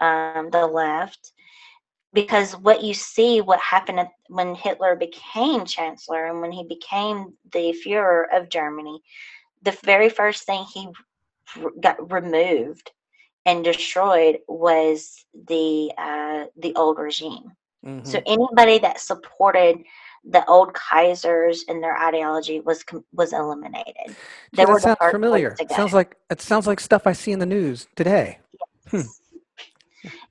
[0.01, 1.33] um, the left.
[2.17, 7.77] Because what you see, what happened when Hitler became chancellor and when he became the
[7.85, 9.03] Führer of Germany,
[9.61, 10.89] the very first thing he
[11.79, 12.91] got removed
[13.45, 17.53] and destroyed was the uh, the old regime.
[18.05, 18.23] So Mhm.
[18.27, 19.85] anybody that supported
[20.25, 24.17] the old Kaisers and their ideology was was eliminated.
[24.55, 25.55] They that sounds familiar.
[25.69, 28.39] Sounds like it sounds like stuff I see in the news today.
[28.91, 29.03] Hmm.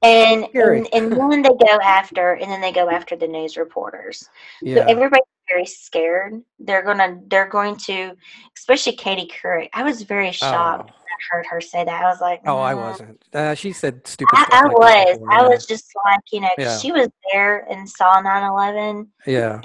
[0.01, 4.29] And, and and then they go after and then they go after the news reporters.
[4.63, 6.41] So everybody's very scared.
[6.59, 8.15] They're gonna they're going to
[8.57, 9.69] especially Katie Couric.
[9.73, 10.93] I was very shocked Oh.
[10.93, 12.03] when I heard her say that.
[12.03, 13.23] I was like, Oh, I wasn't.
[13.33, 14.45] Uh, she said stupid I.
[14.51, 15.17] I like was.
[15.19, 15.47] before, I yeah.
[15.47, 16.77] was just like, you know, Yeah.
[16.77, 19.61] she was there and saw 9-11 Yeah.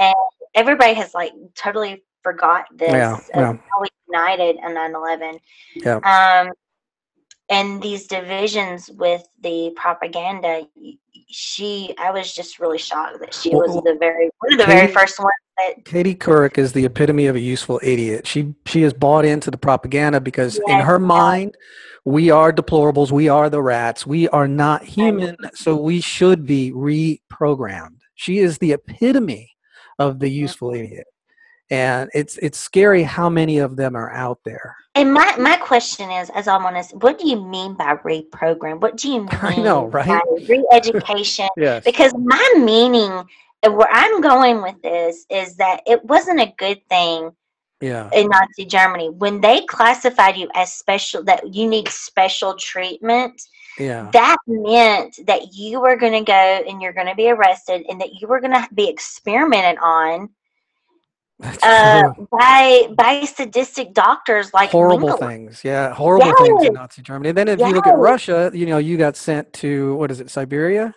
[0.54, 3.52] everybody has like totally forgot this Yeah, yeah.
[3.52, 5.38] how we united on 9-11
[5.76, 5.96] Yeah.
[6.04, 6.52] um
[7.50, 10.66] and these divisions with the propaganda
[11.28, 14.66] she i was just really shocked that she was well, the very one of the
[14.66, 18.26] very first ones that Katie Couric is the epitome of a useful idiot.
[18.26, 21.06] She she has bought into the propaganda because in her yes.
[21.06, 21.56] mind,
[22.04, 23.10] we are deplorables.
[23.10, 24.06] We are the rats.
[24.06, 25.36] We are not human.
[25.54, 27.98] So we should be reprogrammed.
[28.14, 29.50] She is the epitome
[29.98, 31.06] of the useful idiot,
[31.70, 34.76] and it's it's scary how many of them are out there.
[34.94, 38.96] and my my question is as i'm honest what do you mean by reprogram what
[38.96, 40.06] do you mean I know, right?
[40.06, 41.84] by re-education Yes.
[41.84, 43.12] because my meaning
[43.62, 47.30] where i'm going with this is that it wasn't a good thing
[47.80, 48.10] Yeah.
[48.12, 53.40] in Nazi Germany when they classified you as special that you need special treatment
[53.78, 54.10] Yeah.
[54.12, 58.00] that meant that you were going to go and you're going to be arrested and
[58.00, 60.28] that you were going to be experimented on
[61.62, 65.18] uh, by by sadistic doctors like horrible Mengele.
[65.18, 65.64] things.
[65.64, 67.30] Yeah, horrible things in Nazi Germany.
[67.30, 70.20] And then if you look at Russia, you know, you got sent to what is
[70.20, 70.94] it, Siberia?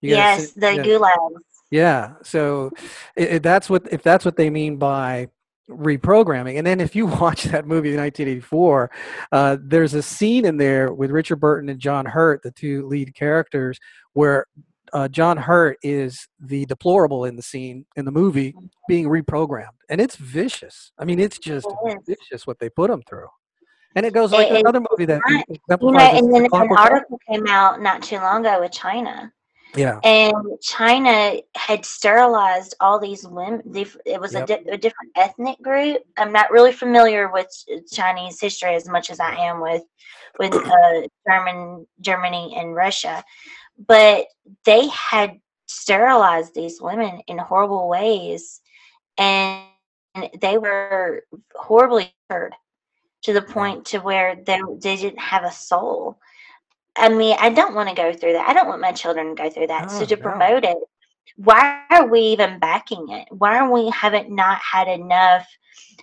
[0.00, 0.82] You yes sent- the yeah.
[0.82, 2.12] gulags Yeah.
[2.22, 2.70] So
[3.16, 5.28] that's what if that's what they mean by
[5.68, 6.56] reprogramming.
[6.58, 8.90] And then if you watch that movie 1984,
[9.32, 13.14] uh, there's a scene in there with Richard Burton and John Hurt, the two lead
[13.14, 13.78] characters,
[14.14, 14.46] where
[14.92, 18.54] uh, John Hurt is the deplorable in the scene in the movie
[18.88, 20.92] being reprogrammed, and it's vicious.
[20.98, 23.28] I mean, it's just It vicious what they put him through.
[23.96, 25.44] And it goes like It- another movie that right.
[25.48, 29.32] you know and then an article came out not too long ago with china
[29.74, 29.98] Yeah.
[30.04, 33.62] and China had sterilized all these women.
[33.74, 36.02] It was a, di- a different ethnic group.
[36.16, 37.48] I'm not really familiar with
[37.90, 39.82] Chinese history as much as I am with
[40.38, 43.24] with uh, German, Germany, and Russia,
[43.86, 44.26] but
[44.64, 48.60] they had sterilized these women in horrible ways,
[49.16, 49.62] and
[50.40, 51.24] they were
[51.54, 52.54] horribly hurt
[53.22, 53.52] to the mm-hmm.
[53.52, 56.18] point to where they, they didn't have a soul.
[56.96, 58.48] I mean, I don't want to go through that.
[58.48, 59.90] I don't want my children to go through that.
[59.90, 60.22] so oh, to no.
[60.22, 60.78] promote it,
[61.36, 63.28] why are we even backing it?
[63.30, 65.46] Why are we haven't not had enough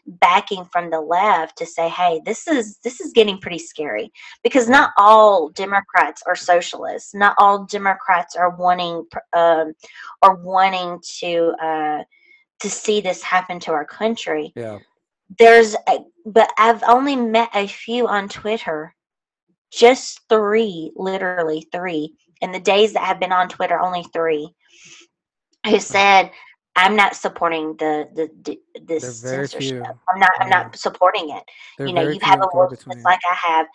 [0.08, 4.12] backing from the left to say, hey, this is this is getting pretty scary
[4.44, 7.14] because not all Democrats are socialists.
[7.14, 9.74] Not all Democrats are wanting um,
[10.22, 12.04] are wanting to uh,
[12.62, 14.80] to see this happen to our country Yeah.
[15.38, 18.96] there's a, but i've only met a few on twitter
[19.72, 24.54] just three literally three in the days that i've been on twitter only three
[25.66, 26.32] who said
[26.76, 29.84] i'm not supporting the the, the this censorship few.
[29.84, 30.64] i'm not i'm Yeah.
[30.64, 31.44] not supporting it
[31.78, 33.02] They're you know you have a far between.
[33.04, 33.68] like i have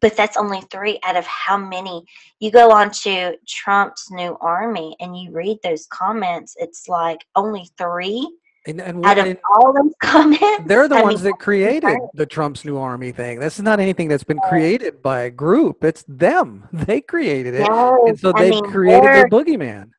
[0.00, 2.04] but that's only three out of how many
[2.40, 7.68] you go on to trump's new army and you read those comments it's like only
[7.78, 8.28] three
[8.66, 11.98] And, and, out of and all those comments they're the I ones mean, that created
[12.14, 13.40] the Trump's new army thing.
[13.40, 15.82] This is not anything that's been created by a group.
[15.82, 16.68] It's them.
[16.72, 17.66] They created it.
[17.68, 19.90] And so I they've mean, created their boogeyman.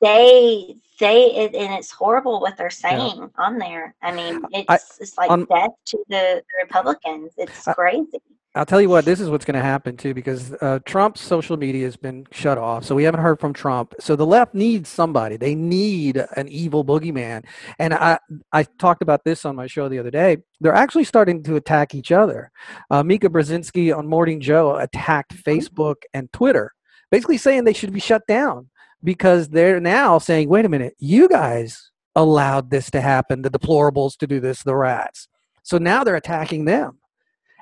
[0.00, 3.94] They they it, and it's horrible what they're saying on there.
[4.02, 7.32] I mean, it's it's like on- death to the, the Republicans.
[7.36, 8.18] It's I- crazy.
[8.54, 11.56] I'll tell you what, this is what's going to happen too, because uh, Trump's social
[11.56, 12.82] media has been shut off.
[12.82, 13.94] So we haven't heard from Trump.
[14.00, 15.36] So the left needs somebody.
[15.36, 17.44] They need an evil boogeyman.
[17.78, 18.18] And I,
[18.52, 20.38] I talked about this on my show the other day.
[20.60, 22.50] They're actually starting to attack each other.
[22.90, 25.50] Uh, Mika Brzezinski on Morning Joe attacked Mm-hmm.
[25.50, 26.72] Facebook and Twitter,
[27.12, 28.70] basically saying they should be shut down
[29.02, 34.16] because they're now saying, wait a minute, you guys allowed this to happen, the deplorables
[34.18, 35.28] to do this, the rats.
[35.62, 36.98] So now they're attacking them.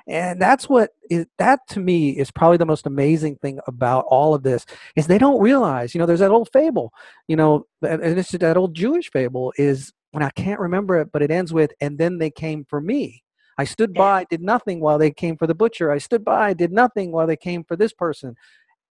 [0.07, 4.33] And that's what is that to me is probably the most amazing thing about all
[4.33, 4.65] of this
[4.95, 6.93] is they don't realize you know there's that old fable
[7.27, 11.21] you know and it's that old jewish fable is and i can't remember it but
[11.21, 13.21] it ends with and then they came for me.
[13.57, 15.91] I stood by did nothing while they came for the butcher.
[15.91, 18.35] I stood by did nothing while they came for this person.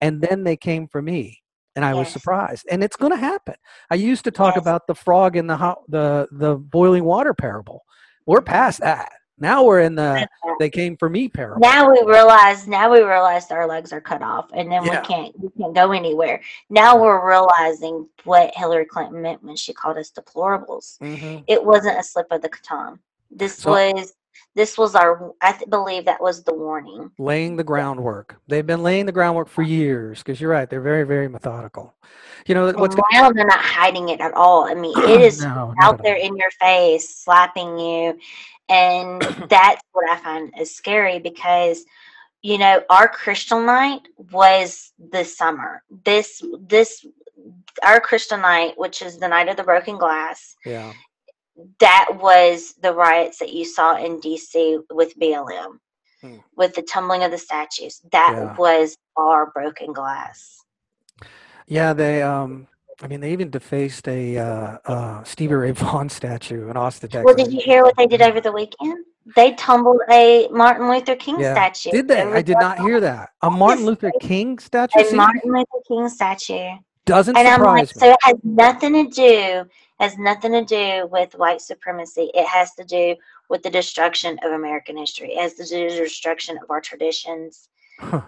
[0.00, 1.40] And then they came for me
[1.76, 3.54] and i was surprised and it's going to happen
[3.90, 4.62] i used to talk Yes.
[4.62, 7.84] about the frog in the hot the the boiling water parable
[8.26, 10.26] we're past that now we're in the
[10.58, 12.66] they came for me parable Now we realize.
[12.66, 15.00] Now we realize our legs are cut off, and then Yeah.
[15.02, 15.38] we can't.
[15.38, 16.40] We can't go anywhere.
[16.70, 20.96] Now we're realizing what Hillary Clinton meant when she called us deplorables.
[21.00, 21.44] Mhm.
[21.46, 22.98] It wasn't a slip of the tongue.
[23.30, 24.14] This So- was.
[24.56, 25.34] This was our.
[25.42, 27.10] I th- believe that was the warning.
[27.18, 28.40] laying the groundwork.
[28.48, 30.68] They've been laying the groundwork for years because you're right.
[30.68, 31.94] They're very, very methodical.
[32.46, 34.64] You know what's and now they're not hiding it at all.
[34.64, 38.18] I mean, it is no, out there in your face, slapping you.
[38.70, 41.84] And that's what I find is scary because,
[42.40, 45.82] you know, our Crystal night was this summer.
[46.04, 47.04] This, this,
[47.84, 50.56] our Crystal night, which is the night of the broken glass.
[50.64, 50.94] Yeah.
[51.80, 55.78] That was the riots that you saw in DC with BLM,
[56.20, 56.36] Hmm.
[56.56, 58.00] with the tumbling of the statues.
[58.12, 58.56] That Yeah.
[58.56, 60.58] was our broken glass.
[61.66, 61.92] Yeah.
[61.92, 62.22] They.
[62.22, 62.68] Um.
[63.02, 67.24] I mean, they even defaced a uh, uh, Stevie Ray Vaughan statue in Austin, Texas.
[67.26, 69.04] Well, did you hear what they did over the weekend?
[69.34, 71.52] They tumbled a Martin Luther King Yeah.
[71.52, 71.90] statue.
[71.90, 72.22] Did they?
[72.22, 73.30] I did not hear that.
[73.42, 76.70] A Martin Luther King statue A Martin Luther King statue.
[77.06, 81.08] Doesn't And I'm like, surprise so it has nothing to do has nothing to do
[81.10, 82.30] with white supremacy.
[82.34, 83.16] It has to do
[83.48, 85.32] with the destruction of American history.
[85.32, 87.68] It has to do with the destruction of our traditions.
[87.98, 88.22] Huh.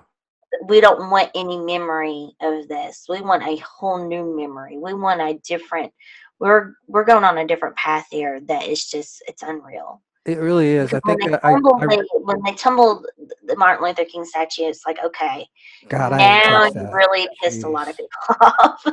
[0.66, 3.04] We don't want any memory of this.
[3.06, 4.78] We want a whole new memory.
[4.78, 5.92] We want a different
[6.38, 10.00] we're we're going on a different path here that is just it's unreal.
[10.28, 10.92] It really is.
[10.92, 13.06] I When think they, uh, I, tumbled I, the, when they tumbled
[13.46, 15.48] the Martin Luther King statue, it's like, okay,
[15.88, 16.92] God, now you that.
[16.92, 18.10] really pissed a lot of people
[18.40, 18.84] off.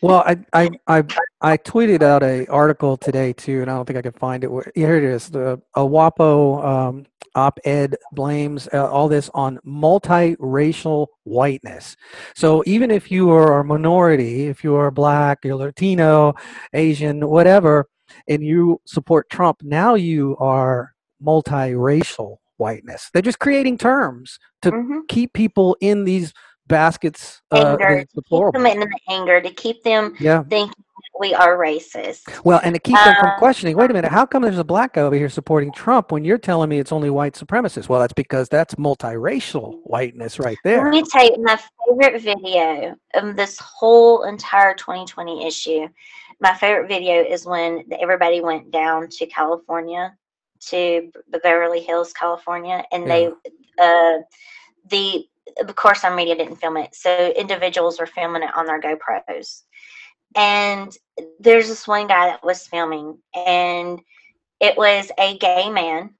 [0.00, 1.04] Well, I, I I
[1.40, 4.50] I tweeted out a article today too, and I don't think I can find it.
[4.76, 5.28] Here it is.
[5.28, 11.96] The a WAPO um, op-ed blames uh, all this on multiracial whiteness.
[12.36, 16.34] So even if you are a minority, if you are black, you're Latino,
[16.72, 17.88] Asian, whatever,
[18.28, 23.10] and you support Trump, now you are multiracial whiteness.
[23.12, 25.08] They're just creating terms to Mhm.
[25.08, 26.32] keep people in these
[26.66, 27.42] baskets.
[27.50, 30.42] Uh, anger, to keep them in the anger, to keep them Yeah.
[30.44, 30.84] thinking
[31.18, 32.22] we are racist.
[32.44, 34.64] Well, and to keep them from Um, questioning, wait a minute, how come there's a
[34.64, 37.88] black guy over here supporting Trump when you're telling me it's only white supremacists?
[37.88, 40.84] Well, that's because that's multiracial whiteness right there.
[40.84, 41.58] Let me tell you, my
[41.88, 45.88] favorite video of this whole entire 2020 issue,
[46.40, 50.14] my favorite video is when everybody went down to California,
[50.68, 53.26] to the Beverly Hills, California, and they,
[53.78, 54.18] uh,
[54.90, 55.26] the,
[55.60, 59.62] of course, our media didn't film it, so individuals were filming it on their GoPros.
[60.34, 60.96] And
[61.40, 64.00] there's this one guy that was filming, and
[64.60, 66.10] it was a gay man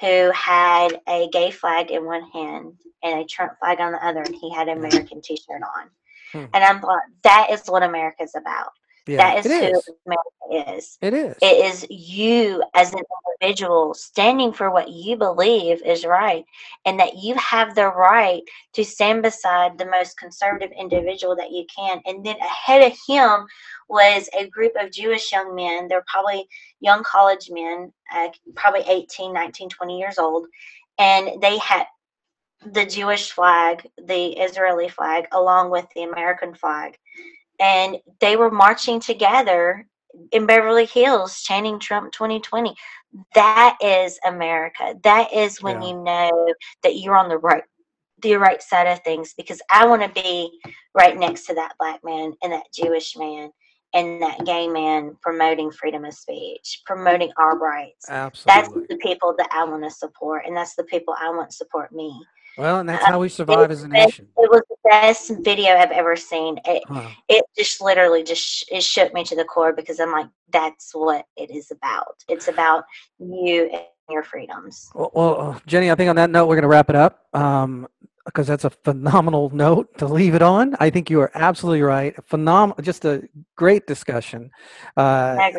[0.00, 4.22] who had a gay flag in one hand and a Trump flag on the other,
[4.22, 5.90] and he had an American T-shirt on.
[6.32, 6.44] Hmm.
[6.52, 8.72] And I'm like, that is what America's about.
[9.06, 9.90] Yeah, that is who is.
[10.06, 10.98] America is.
[11.02, 11.36] It is.
[11.42, 13.00] It is you as an
[13.42, 16.44] individual standing for what you believe is right,
[16.86, 18.42] and that you have the right
[18.74, 22.00] to stand beside the most conservative individual that you can.
[22.06, 23.46] And then ahead of him
[23.88, 25.88] was a group of Jewish young men.
[25.88, 26.46] They're probably
[26.80, 30.46] young college men, uh, probably 18, 19, 20 years old.
[30.98, 31.84] And they had
[32.64, 36.98] the Jewish flag, the Israeli flag, along with the American flag.
[37.60, 39.86] And they were marching together
[40.32, 42.74] in Beverly Hills, chanting Trump 2020.
[43.34, 44.94] That is America.
[45.02, 45.88] That is when Yeah.
[45.88, 47.64] you know that you're on the right
[48.22, 50.58] the right side of things because I want to be
[50.94, 53.50] right next to that black man and that Jewish man
[53.92, 58.08] and that gay man promoting freedom of speech, promoting our rights.
[58.08, 58.62] Absolutely.
[58.62, 61.56] That's the people that I want to support, and that's the people I want to
[61.56, 62.18] support me.
[62.56, 64.28] Well, and that's uh, how we survive as a nation.
[64.36, 66.58] It was the best video I've ever seen.
[66.64, 67.08] It, Huh.
[67.28, 70.92] it just literally just sh- it shook me to the core because I'm like, that's
[70.94, 72.22] what it is about.
[72.28, 72.84] It's about
[73.18, 74.90] you and your freedoms.
[74.94, 77.88] Well, well, Jeni, I think on that note, we're going to wrap it up um,
[78.24, 80.76] because that's a phenomenal note to leave it on.
[80.80, 82.14] I think you are absolutely right.
[82.26, 84.50] Phenomenal, just a great discussion.
[84.96, 85.50] Uh,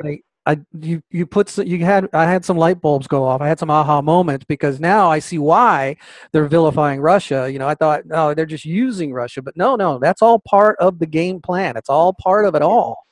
[0.48, 0.64] I agree.
[0.72, 3.42] I, I, you, you put, you had, I had some light bulbs go off.
[3.42, 5.98] I had some aha moments because now I see why
[6.32, 7.50] they're vilifying Russia.
[7.52, 10.78] You know, I thought, no, they're just using Russia, but no, no, that's all part
[10.80, 11.78] of the game plan.
[11.78, 13.06] It's all part of it all.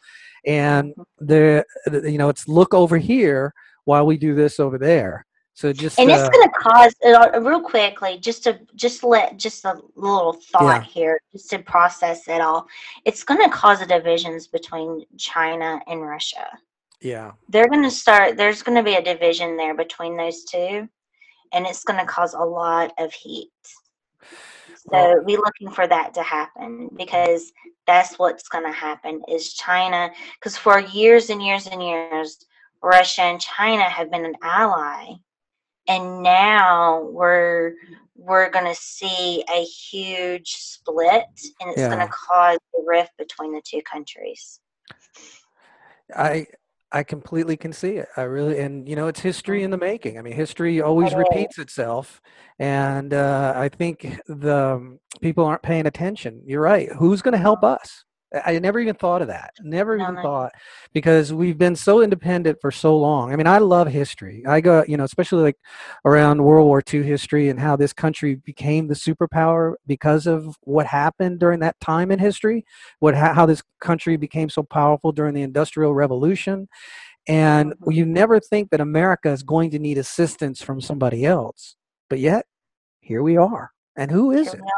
[0.45, 1.65] And the,
[2.03, 3.53] you know, it's look over here
[3.85, 5.25] while we do this over there.
[5.55, 9.37] So just and it's uh, going to cause uh, real quickly just to just let
[9.37, 10.83] just a little thought Yeah.
[10.83, 12.67] here just to process it all
[13.05, 16.45] it's going to cause divisions between china and russia
[17.05, 20.89] yeah, they're going to start there's going to be a division there between those two
[21.53, 23.51] and it's going to cause a lot of heat.
[24.67, 27.51] So Well- we looking for that to happen because
[27.85, 32.43] that's what's going to happen is china because for years and years and years
[32.81, 35.13] russia and china have been an ally
[35.87, 37.73] and now we're
[38.15, 41.25] we're going to see a huge split
[41.59, 44.59] and it's going to cause a rift between the two countries.
[46.15, 46.47] I
[46.95, 48.07] I completely can see it.
[48.15, 50.17] I really, and you know, it's history in the making.
[50.17, 52.21] I mean, history always repeats itself,
[52.57, 56.41] and uh, I think the um, people aren't paying attention.
[56.45, 56.89] You're right.
[56.93, 58.05] Who's going to help us?
[58.45, 59.53] I never even thought of that.
[59.63, 60.21] Never No, even no.
[60.21, 60.51] thought
[60.93, 63.31] because we've been so independent for so long.
[63.31, 64.43] I mean, I love history.
[64.45, 65.57] I go, you know, especially like
[66.05, 70.85] around World War II history and how this country became the superpower because of what
[70.85, 72.65] happened during that time in history.
[72.99, 76.67] What ha- how this country became so powerful during the Industrial Revolution,
[77.27, 77.93] and Mhm.
[77.95, 81.75] you never think that America is going to need assistance from somebody else,
[82.09, 82.45] but yet
[82.99, 83.71] here we are.
[83.95, 84.69] And who is Here it?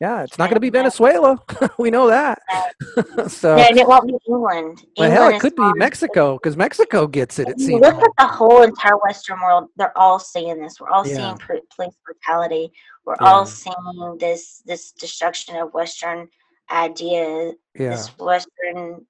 [0.00, 0.18] We are.
[0.18, 1.40] Yeah, it's not going to be Venezuela.
[1.78, 2.40] we know that.
[3.28, 4.82] so, No, and it won't be England.
[4.96, 5.72] well, England hell, it is could be.
[5.74, 7.48] Mexico because Mexico gets it.
[7.48, 7.80] It seems.
[7.82, 10.80] look at the whole entire Western world, they're all seeing this.
[10.80, 11.16] We're all Yeah.
[11.16, 12.72] seeing pr- police brutality.
[13.04, 13.26] We're Yeah.
[13.32, 16.28] all seeing this this destruction of Western
[16.70, 17.54] ideas.
[17.78, 19.04] Yeah, This Western,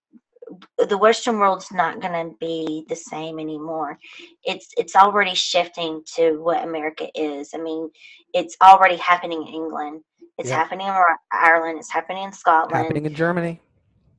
[0.78, 3.98] the Western world's not going to be the same anymore.
[4.44, 7.50] It's it's already shifting to what America is.
[7.54, 7.90] I mean,
[8.32, 10.02] it's already happening in England.
[10.38, 10.56] It's Yeah.
[10.56, 10.94] happening in
[11.32, 11.78] Ireland.
[11.78, 12.76] It's happening in Scotland.
[12.76, 13.60] happening in Germany.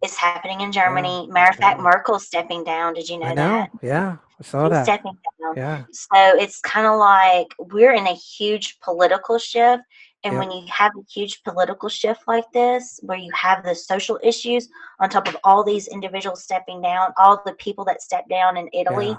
[0.01, 1.27] It's happening in Germany.
[1.29, 1.83] Matter of fact, Yeah.
[1.83, 2.93] Merkel's stepping down.
[2.93, 3.49] Did you know, I know.
[3.57, 3.69] that?
[3.81, 4.83] Yeah, I saw that.
[4.83, 5.53] stepping down.
[5.55, 9.83] Yeah, So it's kind of like we're in a huge political shift.
[10.23, 10.39] And Yep.
[10.39, 14.69] when you have a huge political shift like this, where you have the social issues
[14.99, 18.67] on top of all these individuals stepping down, all the people that stepped down in
[18.73, 19.15] Italy,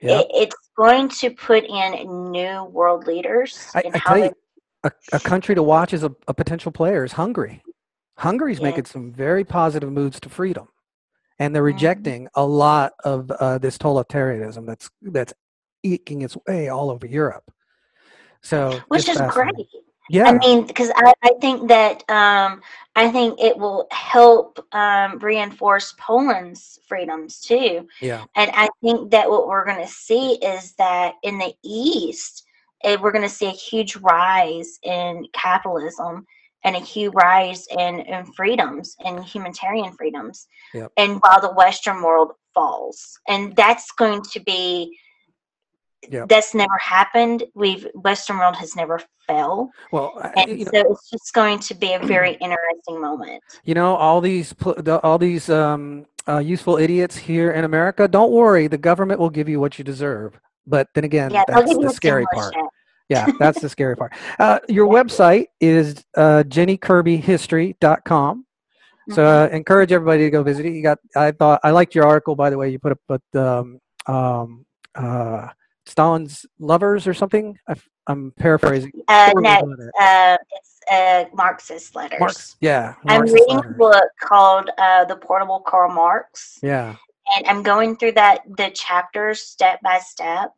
[0.00, 0.20] yeah.
[0.20, 4.34] it, it's going to put in new world leaders I, I how tell you,
[4.84, 7.62] a, a country to watch as a, a potential player is Hungary.
[8.18, 8.68] Hungary's Yeah.
[8.68, 10.68] making some very positive moves to freedom,
[11.38, 11.66] and they're Mhm.
[11.66, 15.32] rejecting a lot of uh, this totalitarianism that's that's
[15.82, 17.50] eking its way all over Europe.
[18.42, 19.68] So, which is great.
[20.10, 22.60] Yeah, I mean, because I, I think that um,
[22.94, 27.88] I think it will help um, reinforce Poland's freedoms too.
[28.02, 32.44] yeah, And I think that what we're going to see is that in the East,
[32.84, 36.26] eh, we're going to see a huge rise in capitalism
[36.64, 40.46] and a huge rise in, in freedoms and humanitarian freedoms.
[40.72, 40.92] Yep.
[40.96, 44.96] And while the Western world falls, and that's going to be.
[46.10, 46.28] Yep.
[46.28, 47.44] That's never happened.
[47.54, 51.74] We've Western world has never fell, well, I- and know, so it's just going to
[51.74, 53.42] be a very interesting moment.
[53.64, 54.54] you know all these
[55.02, 58.06] all these um, uh, useful idiots here in America.
[58.06, 60.38] Don't worry, the government will give you what you deserve.
[60.66, 62.52] But then again, Yeah, that's the scary part.
[62.54, 62.64] check.
[63.10, 68.46] yeah that's the scary part uh, your website is uh, jenikirbyhistory.com
[69.10, 69.52] so Mhm.
[69.52, 72.34] uh, encourage everybody to go visit it you got i thought i liked your article
[72.34, 75.48] by the way you put up but um, um, uh,
[75.86, 77.74] stalin's lovers or something I,
[78.08, 79.90] am paraphrasing Uh, no, it.
[80.00, 82.20] uh, it's uh, Marxist letters.
[82.20, 83.72] Marx, yeah I'm reading letters.
[83.74, 86.96] a book called uh, The Portable Karl Marx, yeah
[87.36, 90.52] and I'm going through that the chapters step by step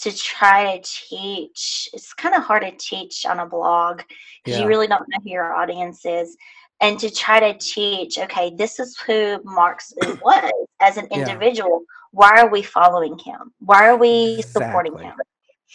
[0.00, 1.88] to try to teach.
[1.92, 3.98] It's kind of hard to teach on a blog
[4.44, 4.62] because Yeah.
[4.62, 6.36] you really don't know who your audience is.
[6.80, 11.18] And to try to teach, okay, this is who Marx was as an Yeah.
[11.18, 11.84] individual.
[12.10, 13.52] Why are we following him?
[13.60, 15.04] Why are we supporting Exactly.
[15.06, 15.14] him?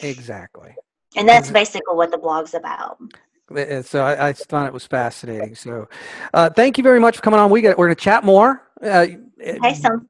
[0.02, 0.76] exactly
[1.18, 2.98] And that's basically what the blog's about.
[3.54, 5.90] Uh, so I, I thought it was fascinating so
[6.36, 8.62] uh, thank you very much for coming on we got we're going to chat more
[8.84, 9.06] uh,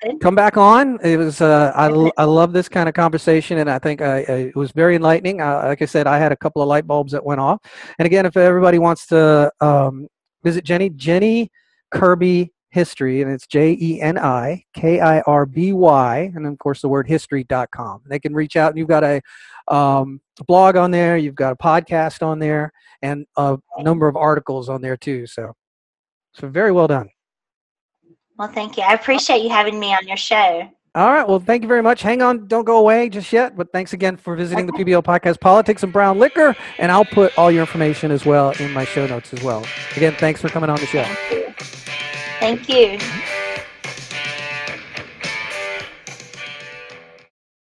[0.01, 0.20] good.
[0.22, 0.99] come back on.
[1.03, 4.22] It was uh, I, I love this kind of conversation, and I think I, I,
[4.22, 5.41] it was very enlightening.
[5.41, 7.59] Uh, like I said, I had a couple of light bulbs that went off.
[7.97, 10.07] And again, if everybody wants to um,
[10.43, 11.49] visit Jeni, Jeni
[11.91, 16.57] Kirby history, and it's J E N I K I R B Y, and of
[16.59, 18.01] course the word history.com.
[18.07, 19.22] They can reach out, and you've got a,
[19.67, 24.15] um, a blog on there, you've got a podcast on there, and a number of
[24.15, 25.26] articles on there too.
[25.26, 25.53] So,
[26.34, 27.09] so very well done.
[28.39, 28.83] Well, thank you.
[28.83, 30.71] I appreciate you having me on your show.
[30.95, 31.27] All right.
[31.27, 32.01] Well, thank you very much.
[32.01, 32.47] Hang on.
[32.47, 33.57] Don't go away just yet.
[33.57, 36.55] But thanks again for visiting the PBL podcast, Politics and Brown Liquor.
[36.77, 39.65] And I'll put all your information as well in my show notes as well.
[39.97, 41.03] Again, thanks for coming on the show.
[42.39, 42.97] Thank you.